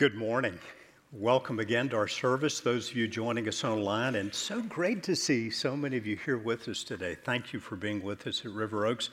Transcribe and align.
Good 0.00 0.14
morning. 0.14 0.58
Welcome 1.12 1.58
again 1.58 1.90
to 1.90 1.96
our 1.96 2.08
service, 2.08 2.60
those 2.60 2.88
of 2.88 2.96
you 2.96 3.06
joining 3.06 3.46
us 3.48 3.64
online, 3.64 4.14
and 4.14 4.34
so 4.34 4.62
great 4.62 5.02
to 5.02 5.14
see 5.14 5.50
so 5.50 5.76
many 5.76 5.98
of 5.98 6.06
you 6.06 6.16
here 6.16 6.38
with 6.38 6.68
us 6.68 6.82
today. 6.84 7.18
Thank 7.22 7.52
you 7.52 7.60
for 7.60 7.76
being 7.76 8.02
with 8.02 8.26
us 8.26 8.42
at 8.46 8.50
River 8.50 8.86
Oaks 8.86 9.10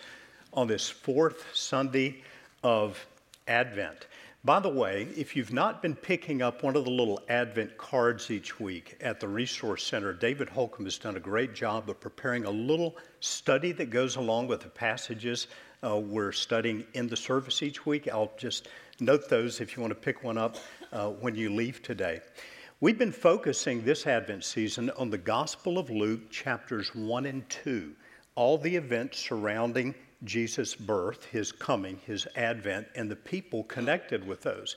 on 0.54 0.66
this 0.66 0.90
fourth 0.90 1.46
Sunday 1.54 2.24
of 2.64 3.06
Advent. 3.50 4.08
By 4.46 4.62
the 4.62 4.70
way, 4.70 5.10
if 5.18 5.36
you've 5.36 5.52
not 5.52 5.82
been 5.82 5.94
picking 5.94 6.42
up 6.42 6.64
one 6.64 6.78
of 6.78 6.86
the 6.86 6.92
little 6.92 7.20
Advent 7.28 7.78
cards 7.78 8.32
each 8.32 8.58
week 8.58 8.96
at 9.02 9.20
the 9.20 9.28
Resource 9.28 9.84
Center, 9.84 10.14
David 10.14 10.48
Holcomb 10.48 10.86
has 10.86 10.98
done 10.98 11.18
a 11.18 11.20
great 11.20 11.54
job 11.54 11.90
of 11.90 12.00
preparing 12.00 12.46
a 12.46 12.50
little 12.50 12.96
study 13.20 13.74
that 13.74 13.90
goes 13.90 14.16
along 14.16 14.48
with 14.48 14.62
the 14.62 14.70
passages 14.70 15.48
uh, 15.84 15.98
we're 15.98 16.32
studying 16.32 16.86
in 16.94 17.08
the 17.08 17.18
service 17.18 17.62
each 17.62 17.86
week. 17.86 18.08
I'll 18.08 18.32
just 18.38 18.68
note 19.00 19.30
those 19.30 19.62
if 19.62 19.76
you 19.76 19.82
want 19.82 19.92
to 19.92 20.00
pick 20.00 20.24
one 20.24 20.38
up 20.38 20.58
uh, 20.92 21.10
when 21.10 21.36
you 21.36 21.50
leave 21.50 21.82
today. 21.82 22.22
We've 22.80 22.98
been 22.98 23.12
focusing 23.12 23.84
this 23.84 24.06
Advent 24.06 24.44
season 24.44 24.92
on 24.98 25.10
the 25.10 25.18
Gospel 25.18 25.78
of 25.78 25.90
Luke, 25.90 26.30
chapters 26.30 26.94
1 26.94 27.26
and 27.26 27.48
2, 27.50 27.94
all 28.36 28.58
the 28.58 28.76
events 28.76 29.18
surrounding 29.18 29.96
Jesus' 30.24 30.76
birth, 30.76 31.26
his 31.26 31.52
coming, 31.52 32.00
his 32.06 32.28
advent, 32.36 32.88
and 32.96 33.10
the 33.10 33.16
people 33.16 33.64
connected 33.64 34.26
with 34.26 34.42
those. 34.42 34.76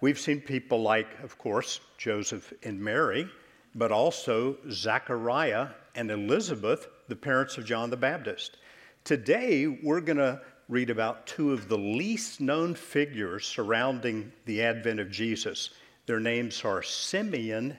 We've 0.00 0.18
seen 0.18 0.40
people 0.40 0.82
like, 0.82 1.08
of 1.22 1.38
course, 1.38 1.80
Joseph 1.98 2.52
and 2.62 2.80
Mary, 2.80 3.28
but 3.74 3.92
also 3.92 4.56
Zachariah 4.70 5.68
and 5.94 6.10
Elizabeth, 6.10 6.88
the 7.08 7.16
parents 7.16 7.56
of 7.58 7.64
John 7.64 7.90
the 7.90 7.96
Baptist. 7.96 8.58
Today, 9.04 9.66
we're 9.82 10.00
going 10.00 10.18
to 10.18 10.40
read 10.68 10.90
about 10.90 11.26
two 11.26 11.52
of 11.52 11.68
the 11.68 11.78
least 11.78 12.40
known 12.40 12.74
figures 12.74 13.46
surrounding 13.46 14.32
the 14.46 14.62
advent 14.62 15.00
of 15.00 15.10
Jesus. 15.10 15.70
Their 16.06 16.20
names 16.20 16.64
are 16.64 16.82
Simeon 16.82 17.76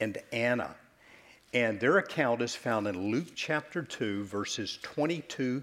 and 0.00 0.18
Anna. 0.32 0.74
And 1.54 1.80
their 1.80 1.98
account 1.98 2.42
is 2.42 2.54
found 2.54 2.86
in 2.86 3.10
Luke 3.10 3.28
chapter 3.34 3.82
2, 3.82 4.24
verses 4.24 4.78
22 4.82 5.62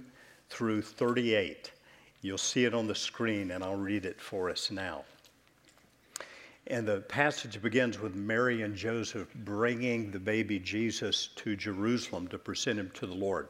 through 0.50 0.82
38. 0.82 1.72
You'll 2.22 2.38
see 2.38 2.66
it 2.66 2.74
on 2.74 2.88
the 2.88 2.96
screen, 2.96 3.52
and 3.52 3.64
I'll 3.64 3.76
read 3.76 4.06
it 4.06 4.20
for 4.20 4.50
us 4.50 4.72
now. 4.72 5.04
And 6.68 6.88
the 6.88 7.02
passage 7.02 7.62
begins 7.62 8.00
with 8.00 8.16
Mary 8.16 8.62
and 8.62 8.76
Joseph 8.76 9.28
bringing 9.36 10.10
the 10.10 10.20
baby 10.20 10.60
Jesus 10.60 11.30
to 11.36 11.56
Jerusalem 11.56 12.28
to 12.30 12.38
present 12.38 12.80
him 12.80 12.90
to 12.96 13.06
the 13.06 13.14
Lord. 13.14 13.50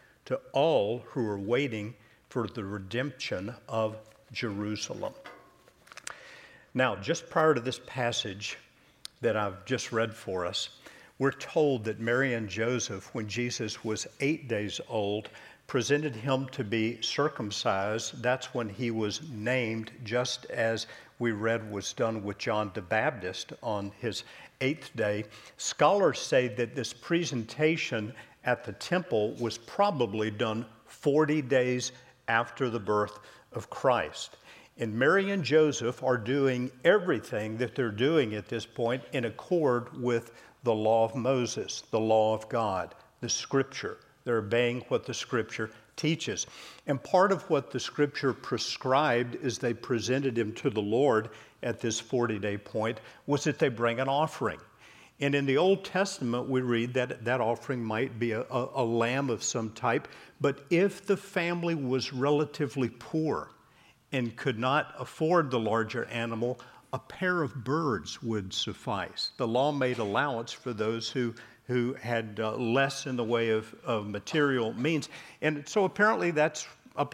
to 0.25 0.39
all 0.53 0.99
who 1.07 1.25
are 1.27 1.39
waiting 1.39 1.93
for 2.29 2.47
the 2.47 2.63
redemption 2.63 3.53
of 3.67 3.97
Jerusalem. 4.31 5.13
Now, 6.73 6.95
just 6.95 7.29
prior 7.29 7.53
to 7.53 7.59
this 7.59 7.81
passage 7.85 8.57
that 9.19 9.35
I've 9.35 9.65
just 9.65 9.91
read 9.91 10.13
for 10.13 10.45
us, 10.45 10.69
we're 11.19 11.31
told 11.31 11.83
that 11.83 11.99
Mary 11.99 12.33
and 12.33 12.47
Joseph, 12.49 13.13
when 13.13 13.27
Jesus 13.27 13.83
was 13.83 14.07
eight 14.21 14.47
days 14.47 14.79
old, 14.87 15.29
presented 15.67 16.15
him 16.15 16.47
to 16.47 16.63
be 16.63 17.01
circumcised. 17.01 18.21
That's 18.23 18.53
when 18.53 18.69
he 18.69 18.89
was 18.91 19.21
named, 19.31 19.91
just 20.03 20.45
as 20.45 20.87
we 21.19 21.31
read 21.31 21.71
was 21.71 21.93
done 21.93 22.23
with 22.23 22.37
John 22.37 22.71
the 22.73 22.81
Baptist 22.81 23.53
on 23.61 23.91
his 23.99 24.23
eighth 24.61 24.89
day. 24.95 25.25
Scholars 25.57 26.19
say 26.19 26.47
that 26.47 26.75
this 26.75 26.91
presentation 26.91 28.13
at 28.43 28.63
the 28.63 28.73
temple 28.73 29.33
was 29.35 29.57
probably 29.57 30.31
done 30.31 30.65
40 30.85 31.41
days 31.43 31.91
after 32.27 32.69
the 32.69 32.79
birth 32.79 33.19
of 33.53 33.69
Christ. 33.69 34.37
And 34.77 34.93
Mary 34.93 35.31
and 35.31 35.43
Joseph 35.43 36.01
are 36.03 36.17
doing 36.17 36.71
everything 36.83 37.57
that 37.57 37.75
they're 37.75 37.91
doing 37.91 38.35
at 38.35 38.47
this 38.47 38.65
point 38.65 39.03
in 39.13 39.25
accord 39.25 40.01
with 40.01 40.31
the 40.63 40.73
law 40.73 41.05
of 41.05 41.15
Moses, 41.15 41.83
the 41.91 41.99
law 41.99 42.33
of 42.33 42.47
God, 42.49 42.95
the 43.19 43.29
scripture. 43.29 43.97
They're 44.23 44.37
obeying 44.37 44.81
what 44.87 45.05
the 45.05 45.13
scripture 45.13 45.71
teaches. 45.95 46.47
And 46.87 47.01
part 47.03 47.31
of 47.31 47.47
what 47.49 47.71
the 47.71 47.79
scripture 47.79 48.33
prescribed 48.33 49.43
as 49.43 49.57
they 49.57 49.73
presented 49.73 50.37
him 50.37 50.53
to 50.53 50.69
the 50.69 50.81
Lord 50.81 51.29
at 51.63 51.79
this 51.79 51.99
40 51.99 52.39
day 52.39 52.57
point 52.57 52.99
was 53.27 53.43
that 53.43 53.59
they 53.59 53.69
bring 53.69 53.99
an 53.99 54.07
offering. 54.07 54.59
And 55.21 55.35
in 55.35 55.45
the 55.45 55.57
Old 55.57 55.85
Testament, 55.85 56.49
we 56.49 56.61
read 56.61 56.95
that 56.95 57.23
that 57.23 57.39
offering 57.39 57.83
might 57.83 58.17
be 58.17 58.31
a, 58.31 58.41
a, 58.41 58.69
a, 58.75 58.83
lamb 58.83 59.29
of 59.29 59.43
some 59.43 59.69
type. 59.69 60.07
But 60.41 60.65
if 60.71 61.05
the 61.05 61.15
family 61.15 61.75
was 61.75 62.11
relatively 62.11 62.89
poor 62.89 63.51
and 64.11 64.35
could 64.35 64.57
not 64.57 64.95
afford 64.97 65.51
the 65.51 65.59
larger 65.59 66.05
animal, 66.05 66.59
a 66.91 66.99
pair 66.99 67.43
of 67.43 67.63
birds 67.63 68.21
would 68.23 68.51
suffice. 68.51 69.31
The 69.37 69.47
law 69.47 69.71
made 69.71 69.99
allowance 69.99 70.51
for 70.51 70.73
those 70.73 71.09
who, 71.09 71.35
who 71.67 71.93
had 71.93 72.39
uh, 72.41 72.55
less 72.55 73.05
in 73.05 73.15
the 73.15 73.23
way 73.23 73.51
of, 73.51 73.73
of 73.85 74.07
material 74.07 74.73
means. 74.73 75.07
And 75.41 75.69
so 75.69 75.85
apparently 75.85 76.31
that's, 76.31 76.67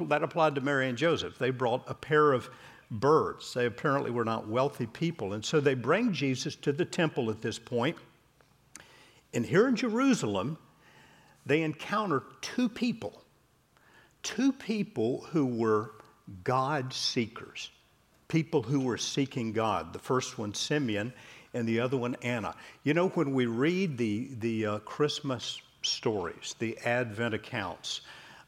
that 0.07 0.24
applied 0.24 0.56
to 0.56 0.62
Mary 0.62 0.88
and 0.88 0.98
Joseph. 0.98 1.38
They 1.38 1.50
brought 1.50 1.83
a 1.88 1.94
pair 1.94 2.31
of 2.31 2.50
birds. 2.89 3.54
They 3.54 3.66
apparently 3.66 4.12
were 4.12 4.25
not 4.25 4.48
wealthy 4.48 4.86
people. 4.86 5.34
And 5.34 5.44
so 5.44 5.60
they 5.60 5.74
bring 5.74 6.13
Jesus 6.13 6.56
to 6.57 6.72
the 6.72 6.86
temple 6.86 7.30
at 7.30 7.42
this 7.42 7.60
point. 7.60 7.98
And 9.34 9.45
here 9.45 9.68
in 9.68 9.75
Jerusalem, 9.75 10.57
they 11.45 11.62
encounter 11.62 12.24
two 12.42 12.69
people, 12.69 13.22
two 14.24 14.51
people 14.51 15.25
who 15.30 15.45
were 15.45 15.92
God 16.44 16.94
seekers, 16.94 17.72
people 18.28 18.62
who 18.62 18.81
were 18.81 18.98
seeking 18.98 19.54
God. 19.54 19.94
The 19.94 20.00
first 20.00 20.38
one, 20.38 20.54
Simeon, 20.54 21.13
and 21.54 21.68
the 21.68 21.80
other 21.80 21.98
one 21.98 22.16
Anna. 22.22 22.56
You 22.83 22.94
know, 22.94 23.10
when 23.10 23.33
we 23.33 23.45
read 23.45 23.98
the, 23.98 24.30
the 24.40 24.66
uh, 24.66 24.80
Christmas 24.80 25.62
stories, 25.81 26.56
the 26.60 26.78
Advent 26.80 27.33
accounts, 27.33 28.01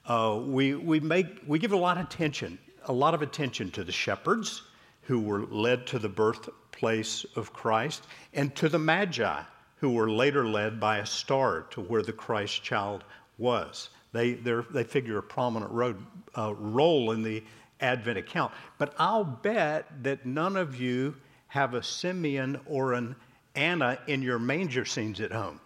uh, 0.05 0.39
we, 0.43 0.75
we, 0.75 0.99
make, 0.99 1.27
we 1.47 1.59
give 1.59 1.71
a 1.71 1.77
lot 1.77 1.97
of 1.97 2.05
attention, 2.05 2.57
a 2.89 2.93
lot 2.93 3.13
of 3.13 3.21
attention 3.21 3.69
to 3.69 3.83
the 3.83 3.91
shepherds 3.91 4.63
who 5.03 5.21
were 5.21 5.45
led 5.45 5.85
to 5.87 5.99
the 5.99 6.09
birthplace 6.09 7.23
of 7.35 7.53
Christ 7.53 8.07
and 8.33 8.53
to 8.55 8.67
the 8.67 8.79
Magi 8.79 9.43
who 9.77 9.91
were 9.91 10.09
later 10.09 10.45
led 10.45 10.79
by 10.79 10.97
a 10.97 11.05
star 11.05 11.61
to 11.69 11.81
where 11.81 12.01
the 12.01 12.11
Christ 12.11 12.63
child 12.63 13.03
was. 13.37 13.91
They, 14.11 14.33
they 14.33 14.83
figure 14.83 15.19
a 15.19 15.23
prominent 15.23 15.71
road, 15.71 16.03
uh, 16.35 16.53
role 16.55 17.11
in 17.11 17.21
the 17.21 17.43
Advent 17.79 18.17
account. 18.17 18.51
But 18.79 18.95
I'll 18.97 19.23
bet 19.23 20.03
that 20.03 20.25
none 20.25 20.57
of 20.57 20.81
you 20.81 21.15
have 21.47 21.75
a 21.75 21.83
Simeon 21.83 22.59
or 22.65 22.93
an 22.93 23.15
Anna 23.55 23.99
in 24.07 24.21
your 24.21 24.39
manger 24.39 24.83
scenes 24.83 25.21
at 25.21 25.31
home. 25.31 25.61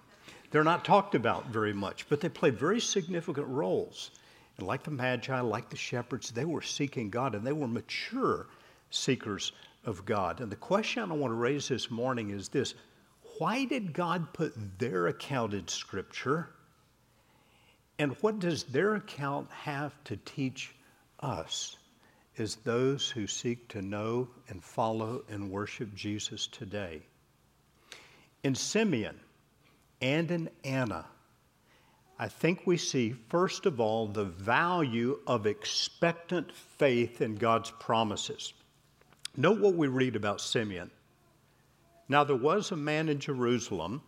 They're 0.51 0.63
not 0.63 0.85
talked 0.85 1.15
about 1.15 1.47
very 1.47 1.73
much, 1.73 2.07
but 2.09 2.19
they 2.19 2.29
play 2.29 2.49
very 2.49 2.79
significant 2.79 3.47
roles. 3.47 4.11
And 4.57 4.67
like 4.67 4.83
the 4.83 4.91
Magi, 4.91 5.39
like 5.41 5.69
the 5.69 5.77
shepherds, 5.77 6.31
they 6.31 6.45
were 6.45 6.61
seeking 6.61 7.09
God 7.09 7.35
and 7.35 7.45
they 7.45 7.53
were 7.53 7.67
mature 7.67 8.47
seekers 8.89 9.51
of 9.85 10.05
God. 10.05 10.39
And 10.39 10.51
the 10.51 10.55
question 10.55 11.11
I 11.11 11.15
want 11.15 11.31
to 11.31 11.35
raise 11.35 11.67
this 11.67 11.89
morning 11.89 12.29
is 12.29 12.49
this 12.49 12.75
why 13.39 13.65
did 13.65 13.93
God 13.93 14.31
put 14.33 14.53
their 14.77 15.07
account 15.07 15.53
in 15.53 15.67
Scripture? 15.67 16.49
And 17.97 18.15
what 18.21 18.39
does 18.39 18.63
their 18.63 18.95
account 18.95 19.49
have 19.51 19.93
to 20.05 20.17
teach 20.17 20.75
us 21.19 21.77
as 22.37 22.55
those 22.57 23.09
who 23.09 23.27
seek 23.27 23.67
to 23.69 23.81
know 23.81 24.27
and 24.49 24.63
follow 24.63 25.23
and 25.29 25.49
worship 25.49 25.93
Jesus 25.95 26.47
today? 26.47 27.01
In 28.43 28.55
Simeon 28.55 29.19
and 30.01 30.29
in 30.29 30.49
Anna, 30.63 31.05
I 32.19 32.27
think 32.27 32.61
we 32.65 32.77
see, 32.77 33.13
first 33.29 33.65
of 33.65 33.79
all, 33.79 34.07
the 34.07 34.25
value 34.25 35.19
of 35.25 35.47
expectant 35.47 36.51
faith 36.51 37.21
in 37.21 37.35
God's 37.35 37.71
promises. 37.71 38.53
Note 39.35 39.59
what 39.59 39.73
we 39.73 39.87
read 39.87 40.15
about 40.15 40.39
Simeon. 40.39 40.91
Now, 42.07 42.23
there 42.23 42.35
was 42.35 42.71
a 42.71 42.77
man 42.77 43.09
in 43.09 43.19
Jerusalem, 43.19 44.01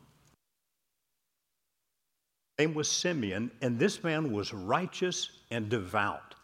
name 2.60 2.74
was 2.74 2.90
Simeon, 2.90 3.52
and 3.62 3.78
this 3.78 4.04
man 4.04 4.32
was 4.32 4.54
righteous 4.54 5.32
and 5.52 5.68
devout, 5.68 6.36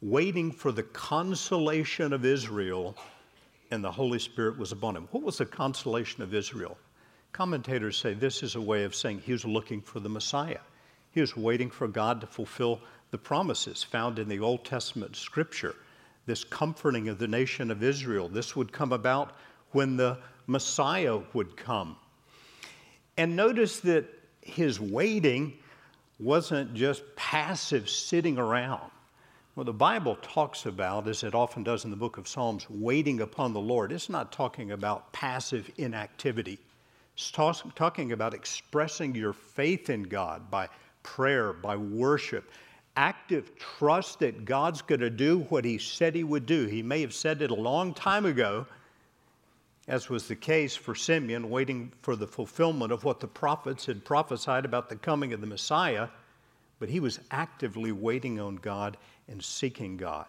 waiting 0.00 0.50
for 0.50 0.72
the 0.72 0.82
consolation 0.82 2.12
of 2.12 2.24
Israel, 2.24 2.96
and 3.70 3.84
the 3.84 3.92
Holy 3.92 4.18
Spirit 4.18 4.58
was 4.58 4.72
upon 4.72 4.96
him. 4.96 5.08
What 5.12 5.22
was 5.22 5.38
the 5.38 5.46
consolation 5.46 6.22
of 6.22 6.34
Israel? 6.34 6.78
Commentators 7.32 7.96
say 7.96 8.14
this 8.14 8.42
is 8.42 8.56
a 8.56 8.60
way 8.60 8.84
of 8.84 8.94
saying 8.94 9.20
he 9.20 9.32
was 9.32 9.44
looking 9.44 9.80
for 9.80 10.00
the 10.00 10.08
Messiah. 10.08 10.58
He 11.12 11.20
was 11.20 11.36
waiting 11.36 11.70
for 11.70 11.86
God 11.88 12.20
to 12.20 12.26
fulfill 12.26 12.80
the 13.10 13.18
promises 13.18 13.82
found 13.82 14.18
in 14.18 14.28
the 14.28 14.40
Old 14.40 14.64
Testament 14.64 15.14
scripture. 15.16 15.76
This 16.26 16.44
comforting 16.44 17.08
of 17.08 17.18
the 17.18 17.28
nation 17.28 17.70
of 17.70 17.82
Israel. 17.82 18.28
This 18.28 18.56
would 18.56 18.72
come 18.72 18.92
about 18.92 19.36
when 19.72 19.96
the 19.96 20.18
Messiah 20.46 21.20
would 21.34 21.56
come. 21.56 21.96
And 23.16 23.36
notice 23.36 23.80
that 23.80 24.06
his 24.40 24.80
waiting 24.80 25.52
wasn't 26.18 26.74
just 26.74 27.02
passive 27.16 27.88
sitting 27.90 28.38
around. 28.38 28.90
What 29.54 29.66
the 29.66 29.72
Bible 29.72 30.16
talks 30.22 30.64
about, 30.64 31.06
as 31.08 31.24
it 31.24 31.34
often 31.34 31.62
does 31.62 31.84
in 31.84 31.90
the 31.90 31.96
book 31.96 32.16
of 32.16 32.26
Psalms, 32.26 32.66
waiting 32.70 33.20
upon 33.20 33.52
the 33.52 33.60
Lord. 33.60 33.92
It's 33.92 34.08
not 34.08 34.32
talking 34.32 34.70
about 34.70 35.12
passive 35.12 35.70
inactivity. 35.76 36.58
It's 37.14 37.30
talking 37.30 38.12
about 38.12 38.32
expressing 38.32 39.14
your 39.14 39.34
faith 39.34 39.90
in 39.90 40.04
God 40.04 40.50
by 40.50 40.68
prayer, 41.02 41.52
by 41.52 41.76
worship, 41.76 42.50
active 42.96 43.56
trust 43.56 44.18
that 44.20 44.44
God's 44.44 44.82
going 44.82 45.00
to 45.00 45.10
do 45.10 45.40
what 45.48 45.64
He 45.64 45.78
said 45.78 46.14
He 46.14 46.24
would 46.24 46.46
do. 46.46 46.66
He 46.66 46.82
may 46.82 47.00
have 47.00 47.14
said 47.14 47.42
it 47.42 47.50
a 47.50 47.54
long 47.54 47.94
time 47.94 48.26
ago, 48.26 48.66
as 49.88 50.08
was 50.08 50.28
the 50.28 50.36
case 50.36 50.76
for 50.76 50.94
Simeon, 50.94 51.50
waiting 51.50 51.92
for 52.02 52.16
the 52.16 52.26
fulfillment 52.26 52.92
of 52.92 53.04
what 53.04 53.20
the 53.20 53.26
prophets 53.26 53.86
had 53.86 54.04
prophesied 54.04 54.64
about 54.64 54.88
the 54.88 54.96
coming 54.96 55.32
of 55.32 55.40
the 55.40 55.46
Messiah, 55.46 56.08
but 56.78 56.88
he 56.88 57.00
was 57.00 57.20
actively 57.30 57.92
waiting 57.92 58.38
on 58.40 58.56
God 58.56 58.96
and 59.28 59.42
seeking 59.42 59.96
God. 59.96 60.26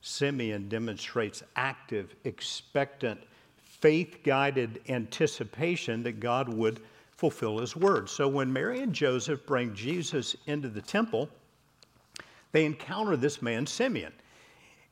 Simeon 0.00 0.68
demonstrates 0.68 1.42
active, 1.56 2.14
expectant, 2.24 3.20
faith 3.62 4.18
guided 4.24 4.80
anticipation 4.88 6.02
that 6.02 6.20
God 6.20 6.48
would 6.48 6.80
fulfill 7.18 7.58
his 7.58 7.74
word. 7.74 8.08
So 8.08 8.28
when 8.28 8.52
Mary 8.52 8.80
and 8.80 8.94
Joseph 8.94 9.44
bring 9.44 9.74
Jesus 9.74 10.36
into 10.46 10.68
the 10.68 10.80
temple, 10.80 11.28
they 12.52 12.64
encounter 12.64 13.16
this 13.16 13.42
man, 13.42 13.66
Simeon. 13.66 14.12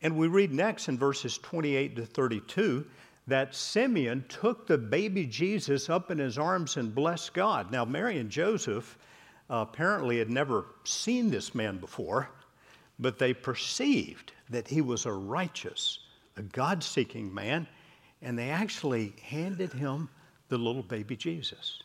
And 0.03 0.17
we 0.17 0.27
read 0.27 0.53
next 0.53 0.89
in 0.89 0.99
verses 0.99 1.39
28 1.39 1.95
to 1.95 2.05
32 2.05 2.85
that 3.29 3.55
Simeon 3.55 4.25
took 4.29 4.67
the 4.67 4.77
baby 4.77 5.25
Jesus 5.25 5.89
up 5.89 6.11
in 6.11 6.19
his 6.19 6.37
arms 6.37 6.77
and 6.77 6.93
blessed 6.93 7.33
God. 7.33 7.71
Now, 7.71 7.85
Mary 7.85 8.19
and 8.19 8.29
Joseph 8.29 8.99
uh, 9.49 9.65
apparently 9.69 10.19
had 10.19 10.31
never 10.31 10.67
seen 10.83 11.31
this 11.31 11.55
man 11.55 11.79
before, 11.79 12.29
but 12.99 13.21
they 13.21 13.35
perceived 13.35 14.33
that 14.51 14.67
he 14.67 14.81
was 14.81 15.07
a 15.07 15.13
righteous, 15.13 16.01
a 16.37 16.43
God 16.43 16.83
seeking 16.83 17.33
man, 17.33 17.69
and 18.21 18.37
they 18.37 18.51
actually 18.51 19.15
handed 19.23 19.73
him 19.73 20.09
the 20.49 20.59
little 20.59 20.83
baby 20.83 21.15
Jesus. 21.15 21.83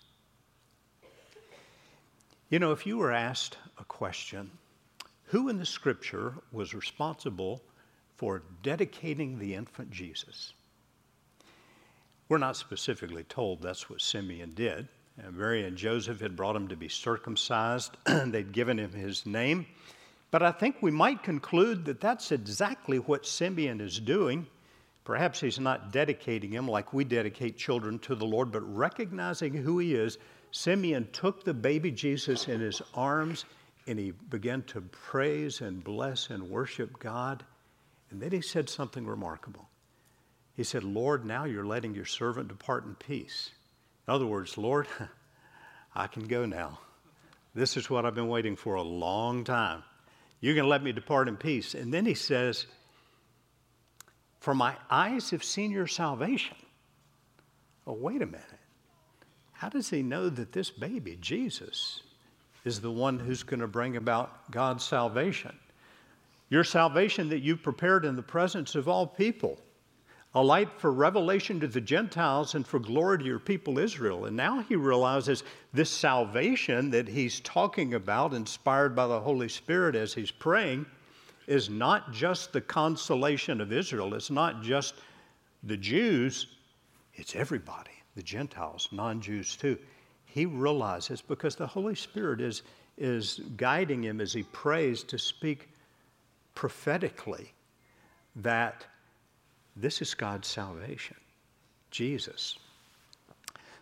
You 2.52 2.60
know, 2.60 2.74
if 2.74 2.86
you 2.86 2.98
were 2.98 3.14
asked 3.14 3.58
a 3.80 3.86
question, 3.86 4.52
who 5.28 5.48
in 5.48 5.58
the 5.58 5.66
scripture 5.66 6.34
was 6.52 6.74
responsible 6.74 7.62
for 8.18 8.44
dedicating 8.62 9.40
the 9.40 9.56
infant 9.56 9.90
Jesus? 9.90 10.52
We're 12.28 12.40
not 12.40 12.58
specifically 12.58 13.24
told 13.24 13.62
that's 13.62 13.90
what 13.90 14.02
Simeon 14.02 14.52
did. 14.54 14.90
And 15.18 15.38
Mary 15.38 15.64
and 15.64 15.78
Joseph 15.78 16.20
had 16.20 16.36
brought 16.36 16.58
him 16.58 16.68
to 16.68 16.76
be 16.76 16.90
circumcised, 16.90 17.96
they'd 18.06 18.52
given 18.52 18.78
him 18.78 18.92
his 18.92 19.26
name. 19.26 19.66
But 20.30 20.44
I 20.44 20.52
think 20.52 20.76
we 20.82 20.92
might 20.92 21.24
conclude 21.24 21.86
that 21.86 22.02
that's 22.02 22.34
exactly 22.34 22.98
what 22.98 23.26
Simeon 23.26 23.80
is 23.80 23.98
doing. 23.98 24.46
Perhaps 25.06 25.40
he's 25.40 25.60
not 25.60 25.94
dedicating 25.94 26.52
him 26.52 26.68
like 26.68 26.92
we 26.92 27.06
dedicate 27.06 27.58
children 27.58 27.98
to 28.00 28.14
the 28.14 28.26
Lord, 28.26 28.52
but 28.52 28.76
recognizing 28.76 29.54
who 29.54 29.80
he 29.80 29.96
is 29.96 30.18
Simeon 30.52 31.08
took 31.12 31.44
the 31.44 31.54
baby 31.54 31.92
Jesus 31.92 32.48
in 32.48 32.60
his 32.60 32.82
arms 32.94 33.46
and 33.88 33.98
he 33.98 34.12
began 34.12 34.62
to 34.64 34.82
praise 34.82 35.62
and 35.62 35.84
bless 35.84 36.30
and 36.30 36.50
worship 36.50 37.00
God. 37.00 37.44
And 38.10 38.22
then 38.22 38.32
he 38.32 38.42
said 38.42 38.70
something 38.70 39.06
remarkable. 39.06 39.70
He 40.56 40.64
said, 40.64 40.84
Lord, 40.84 41.26
now 41.26 41.46
you're 41.46 41.66
letting 41.66 41.96
your 41.96 42.06
servant 42.06 42.50
depart 42.50 42.86
in 42.86 42.96
peace. 42.96 43.50
In 44.08 44.14
other 44.14 44.26
words, 44.26 44.58
Lord, 44.58 44.88
I 45.96 46.08
can 46.08 46.28
go 46.28 46.46
now. 46.46 46.80
This 47.56 47.78
is 47.78 47.90
what 47.90 48.06
I've 48.06 48.16
been 48.16 48.28
waiting 48.28 48.56
for 48.56 48.76
a 48.76 48.82
long 48.82 49.44
time. 49.44 49.84
You 50.40 50.56
can 50.56 50.68
let 50.68 50.84
me 50.84 50.92
depart 50.92 51.28
in 51.28 51.38
peace. 51.38 51.74
And 51.74 51.94
then 51.94 52.06
he 52.06 52.14
says, 52.14 52.66
For 54.40 54.54
my 54.54 54.76
eyes 54.90 55.30
have 55.32 55.44
seen 55.44 55.72
your 55.72 55.88
salvation. 55.88 56.58
Oh, 57.86 57.94
wait 57.94 58.22
a 58.22 58.26
minute. 58.26 58.61
How 59.62 59.70
does 59.70 59.92
he 59.92 60.02
know 60.02 60.28
that 60.28 60.54
this 60.54 60.72
baby, 60.72 61.20
Jesus, 61.22 62.02
is 62.66 62.82
the 62.82 62.90
one 62.90 63.20
who's 63.20 63.44
going 63.44 63.60
to 63.60 63.68
bring 63.68 63.96
about 63.96 64.50
God's 64.50 64.84
salvation? 64.84 65.56
Your 66.50 66.64
salvation 66.64 67.30
that 67.30 67.44
you've 67.44 67.62
prepared 67.62 68.04
in 68.04 68.16
the 68.16 68.24
presence 68.24 68.74
of 68.74 68.88
all 68.88 69.06
people, 69.06 69.60
a 70.34 70.42
light 70.42 70.70
for 70.80 70.92
revelation 70.92 71.60
to 71.60 71.68
the 71.68 71.80
Gentiles 71.80 72.56
and 72.56 72.66
for 72.66 72.80
glory 72.80 73.20
to 73.20 73.24
your 73.24 73.38
people 73.38 73.78
Israel. 73.78 74.26
And 74.26 74.36
now 74.36 74.64
he 74.64 74.76
realizes 74.76 75.44
this 75.74 75.92
salvation 75.92 76.90
that 76.90 77.08
he's 77.08 77.40
talking 77.42 77.94
about, 77.94 78.34
inspired 78.34 78.96
by 78.96 79.06
the 79.06 79.20
Holy 79.20 79.48
Spirit 79.48 79.96
as 79.96 80.12
he's 80.12 80.32
praying, 80.32 80.88
is 81.46 81.70
not 81.70 82.12
just 82.12 82.52
the 82.52 82.62
consolation 82.62 83.62
of 83.62 83.72
Israel, 83.72 84.16
it's 84.16 84.32
not 84.32 84.64
just 84.64 84.96
the 85.62 85.78
Jews, 85.78 86.48
it's 87.14 87.36
everybody 87.36 87.91
the 88.16 88.24
Gentiles, 88.24 88.90
non 88.92 89.22
Jews 89.22 89.56
too. 89.56 89.78
He 90.26 90.46
realizes 90.46 91.22
because 91.22 91.56
the 91.56 91.68
Holy 91.68 91.96
Spirit 91.96 92.42
is, 92.42 92.64
is 92.98 93.42
guiding 93.58 94.04
him 94.04 94.22
as 94.22 94.34
he 94.34 94.44
prays 94.44 95.04
to 95.04 95.18
speak 95.18 95.70
prophetically 96.56 97.52
that 98.38 98.86
this 99.76 100.02
is 100.02 100.14
God's 100.14 100.48
salvation, 100.48 101.18
Jesus. 101.90 102.58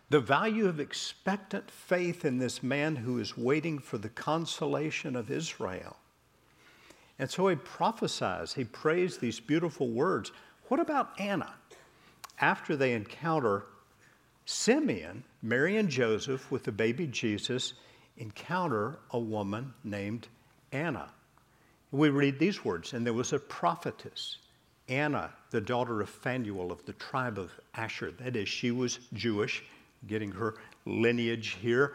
The 0.08 0.20
value 0.20 0.66
of 0.66 0.80
expectant 0.80 1.70
faith 1.70 2.24
in 2.24 2.38
this 2.38 2.62
man 2.62 2.96
who 2.96 3.18
is 3.20 3.36
waiting 3.36 3.78
for 3.78 3.98
the 3.98 4.08
consolation 4.08 5.14
of 5.14 5.30
Israel. 5.30 5.96
And 7.20 7.30
so 7.30 7.46
he 7.48 7.56
prophesies, 7.56 8.54
he 8.54 8.64
prays 8.64 9.18
these 9.18 9.38
beautiful 9.38 9.88
words. 9.88 10.32
What 10.68 10.80
about 10.80 11.10
Anna? 11.20 11.54
After 12.40 12.74
they 12.74 12.94
encounter 12.94 13.66
Simeon, 14.50 15.22
Mary 15.42 15.76
and 15.76 15.88
Joseph, 15.88 16.50
with 16.50 16.64
the 16.64 16.72
baby 16.72 17.06
Jesus, 17.06 17.74
encounter 18.16 18.98
a 19.12 19.18
woman 19.18 19.72
named 19.84 20.26
Anna. 20.72 21.08
We 21.92 22.08
read 22.08 22.40
these 22.40 22.64
words, 22.64 22.92
and 22.92 23.06
there 23.06 23.12
was 23.12 23.32
a 23.32 23.38
prophetess, 23.38 24.38
Anna, 24.88 25.30
the 25.50 25.60
daughter 25.60 26.00
of 26.00 26.10
Phanuel 26.10 26.72
of 26.72 26.84
the 26.84 26.94
tribe 26.94 27.38
of 27.38 27.52
Asher. 27.74 28.10
That 28.10 28.34
is, 28.34 28.48
she 28.48 28.72
was 28.72 28.98
Jewish, 29.12 29.62
getting 30.08 30.32
her 30.32 30.56
lineage 30.84 31.56
here. 31.62 31.94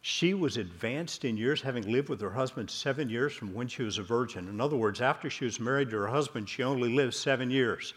She 0.00 0.34
was 0.34 0.56
advanced 0.56 1.24
in 1.24 1.36
years, 1.36 1.60
having 1.60 1.90
lived 1.90 2.10
with 2.10 2.20
her 2.20 2.30
husband 2.30 2.70
seven 2.70 3.10
years 3.10 3.32
from 3.32 3.52
when 3.52 3.66
she 3.66 3.82
was 3.82 3.98
a 3.98 4.04
virgin. 4.04 4.48
In 4.48 4.60
other 4.60 4.76
words, 4.76 5.00
after 5.00 5.28
she 5.28 5.46
was 5.46 5.58
married 5.58 5.90
to 5.90 5.96
her 5.96 6.06
husband, 6.06 6.48
she 6.48 6.62
only 6.62 6.94
lived 6.94 7.14
seven 7.14 7.50
years. 7.50 7.92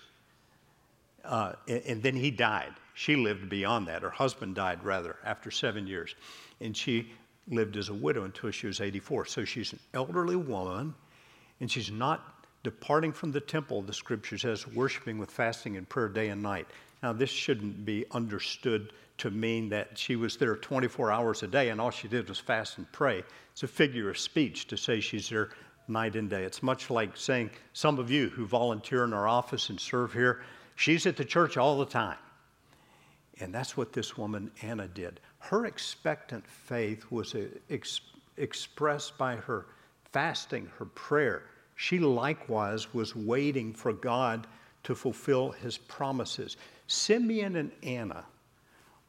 Uh, 1.23 1.53
and, 1.67 1.83
and 1.85 2.03
then 2.03 2.15
he 2.15 2.31
died. 2.31 2.73
She 3.01 3.15
lived 3.15 3.49
beyond 3.49 3.87
that. 3.87 4.03
Her 4.03 4.11
husband 4.11 4.53
died, 4.53 4.83
rather, 4.83 5.15
after 5.25 5.49
seven 5.49 5.87
years. 5.87 6.13
And 6.59 6.77
she 6.77 7.11
lived 7.47 7.75
as 7.75 7.89
a 7.89 7.93
widow 7.95 8.25
until 8.25 8.51
she 8.51 8.67
was 8.67 8.79
84. 8.79 9.25
So 9.25 9.43
she's 9.43 9.73
an 9.73 9.79
elderly 9.95 10.35
woman, 10.35 10.93
and 11.59 11.71
she's 11.71 11.89
not 11.89 12.45
departing 12.61 13.11
from 13.11 13.31
the 13.31 13.39
temple, 13.39 13.81
the 13.81 13.91
scripture 13.91 14.37
says, 14.37 14.67
worshiping 14.67 15.17
with 15.17 15.31
fasting 15.31 15.77
and 15.77 15.89
prayer 15.89 16.09
day 16.09 16.27
and 16.27 16.43
night. 16.43 16.67
Now, 17.01 17.11
this 17.11 17.31
shouldn't 17.31 17.85
be 17.85 18.05
understood 18.11 18.93
to 19.17 19.31
mean 19.31 19.69
that 19.69 19.97
she 19.97 20.15
was 20.15 20.37
there 20.37 20.55
24 20.55 21.11
hours 21.11 21.41
a 21.41 21.47
day 21.47 21.69
and 21.69 21.81
all 21.81 21.89
she 21.89 22.07
did 22.07 22.29
was 22.29 22.37
fast 22.37 22.77
and 22.77 22.91
pray. 22.91 23.23
It's 23.51 23.63
a 23.63 23.67
figure 23.67 24.11
of 24.11 24.19
speech 24.19 24.67
to 24.67 24.77
say 24.77 24.99
she's 24.99 25.27
there 25.27 25.49
night 25.87 26.15
and 26.15 26.29
day. 26.29 26.43
It's 26.43 26.61
much 26.61 26.91
like 26.91 27.17
saying 27.17 27.49
some 27.73 27.97
of 27.97 28.11
you 28.11 28.29
who 28.29 28.45
volunteer 28.45 29.03
in 29.05 29.13
our 29.13 29.27
office 29.27 29.71
and 29.71 29.79
serve 29.79 30.13
here, 30.13 30.43
she's 30.75 31.07
at 31.07 31.17
the 31.17 31.25
church 31.25 31.57
all 31.57 31.79
the 31.79 31.85
time. 31.87 32.17
And 33.41 33.53
that's 33.53 33.75
what 33.75 33.91
this 33.91 34.17
woman, 34.17 34.51
Anna, 34.61 34.87
did. 34.87 35.19
Her 35.39 35.65
expectant 35.65 36.47
faith 36.47 37.05
was 37.09 37.35
ex- 37.69 38.01
expressed 38.37 39.17
by 39.17 39.35
her 39.35 39.65
fasting, 40.11 40.69
her 40.77 40.85
prayer. 40.85 41.43
She 41.75 41.97
likewise 41.97 42.93
was 42.93 43.15
waiting 43.15 43.73
for 43.73 43.93
God 43.93 44.45
to 44.83 44.93
fulfill 44.93 45.51
his 45.51 45.77
promises. 45.77 46.57
Simeon 46.87 47.55
and 47.55 47.71
Anna 47.81 48.25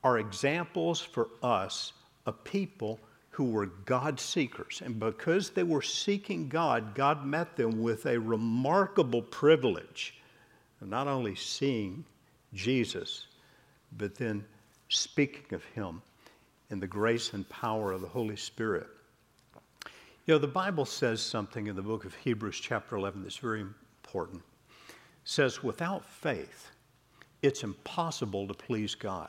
are 0.03 0.19
examples 0.19 1.01
for 1.01 1.29
us 1.43 1.93
of 2.25 2.43
people 2.45 2.99
who 3.31 3.45
were 3.45 3.67
God 3.67 4.19
seekers. 4.19 4.83
And 4.85 4.99
because 4.99 5.51
they 5.51 5.63
were 5.63 5.83
seeking 5.83 6.49
God, 6.49 6.95
God 6.95 7.27
met 7.27 7.57
them 7.57 7.83
with 7.83 8.07
a 8.07 8.19
remarkable 8.19 9.23
privilege 9.23 10.15
of 10.81 10.89
not 10.89 11.09
only 11.09 11.35
seeing 11.35 12.05
Jesus, 12.53 13.27
but 13.99 14.15
then 14.15 14.45
speaking 14.89 15.55
of 15.55 15.65
him 15.65 16.03
in 16.71 16.81
the 16.81 16.87
grace 16.87 17.33
and 17.35 17.49
power 17.49 17.93
of 17.93 18.01
the 18.01 18.09
Holy 18.09 18.37
Spirit. 18.37 18.87
You 20.27 20.35
know, 20.35 20.39
the 20.39 20.47
Bible 20.47 20.85
says 20.85 21.21
something 21.21 21.67
in 21.67 21.77
the 21.77 21.83
book 21.83 22.05
of 22.05 22.15
Hebrews, 22.15 22.61
chapter 22.61 22.97
11, 22.97 23.23
that's 23.23 23.37
very 23.37 23.61
important. 23.61 24.43
It 24.89 24.95
says, 25.25 25.63
without 25.63 26.05
faith, 26.05 26.71
it's 27.43 27.63
impossible 27.65 28.47
to 28.49 28.55
please 28.55 28.95
God. 28.95 29.29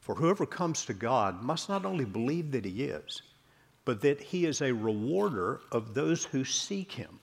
For 0.00 0.14
whoever 0.14 0.46
comes 0.46 0.84
to 0.86 0.94
God 0.94 1.42
must 1.42 1.68
not 1.68 1.84
only 1.84 2.04
believe 2.04 2.52
that 2.52 2.64
He 2.64 2.84
is, 2.84 3.22
but 3.84 4.00
that 4.02 4.20
He 4.20 4.44
is 4.44 4.62
a 4.62 4.72
rewarder 4.72 5.60
of 5.72 5.94
those 5.94 6.24
who 6.24 6.44
seek 6.44 6.92
Him. 6.92 7.18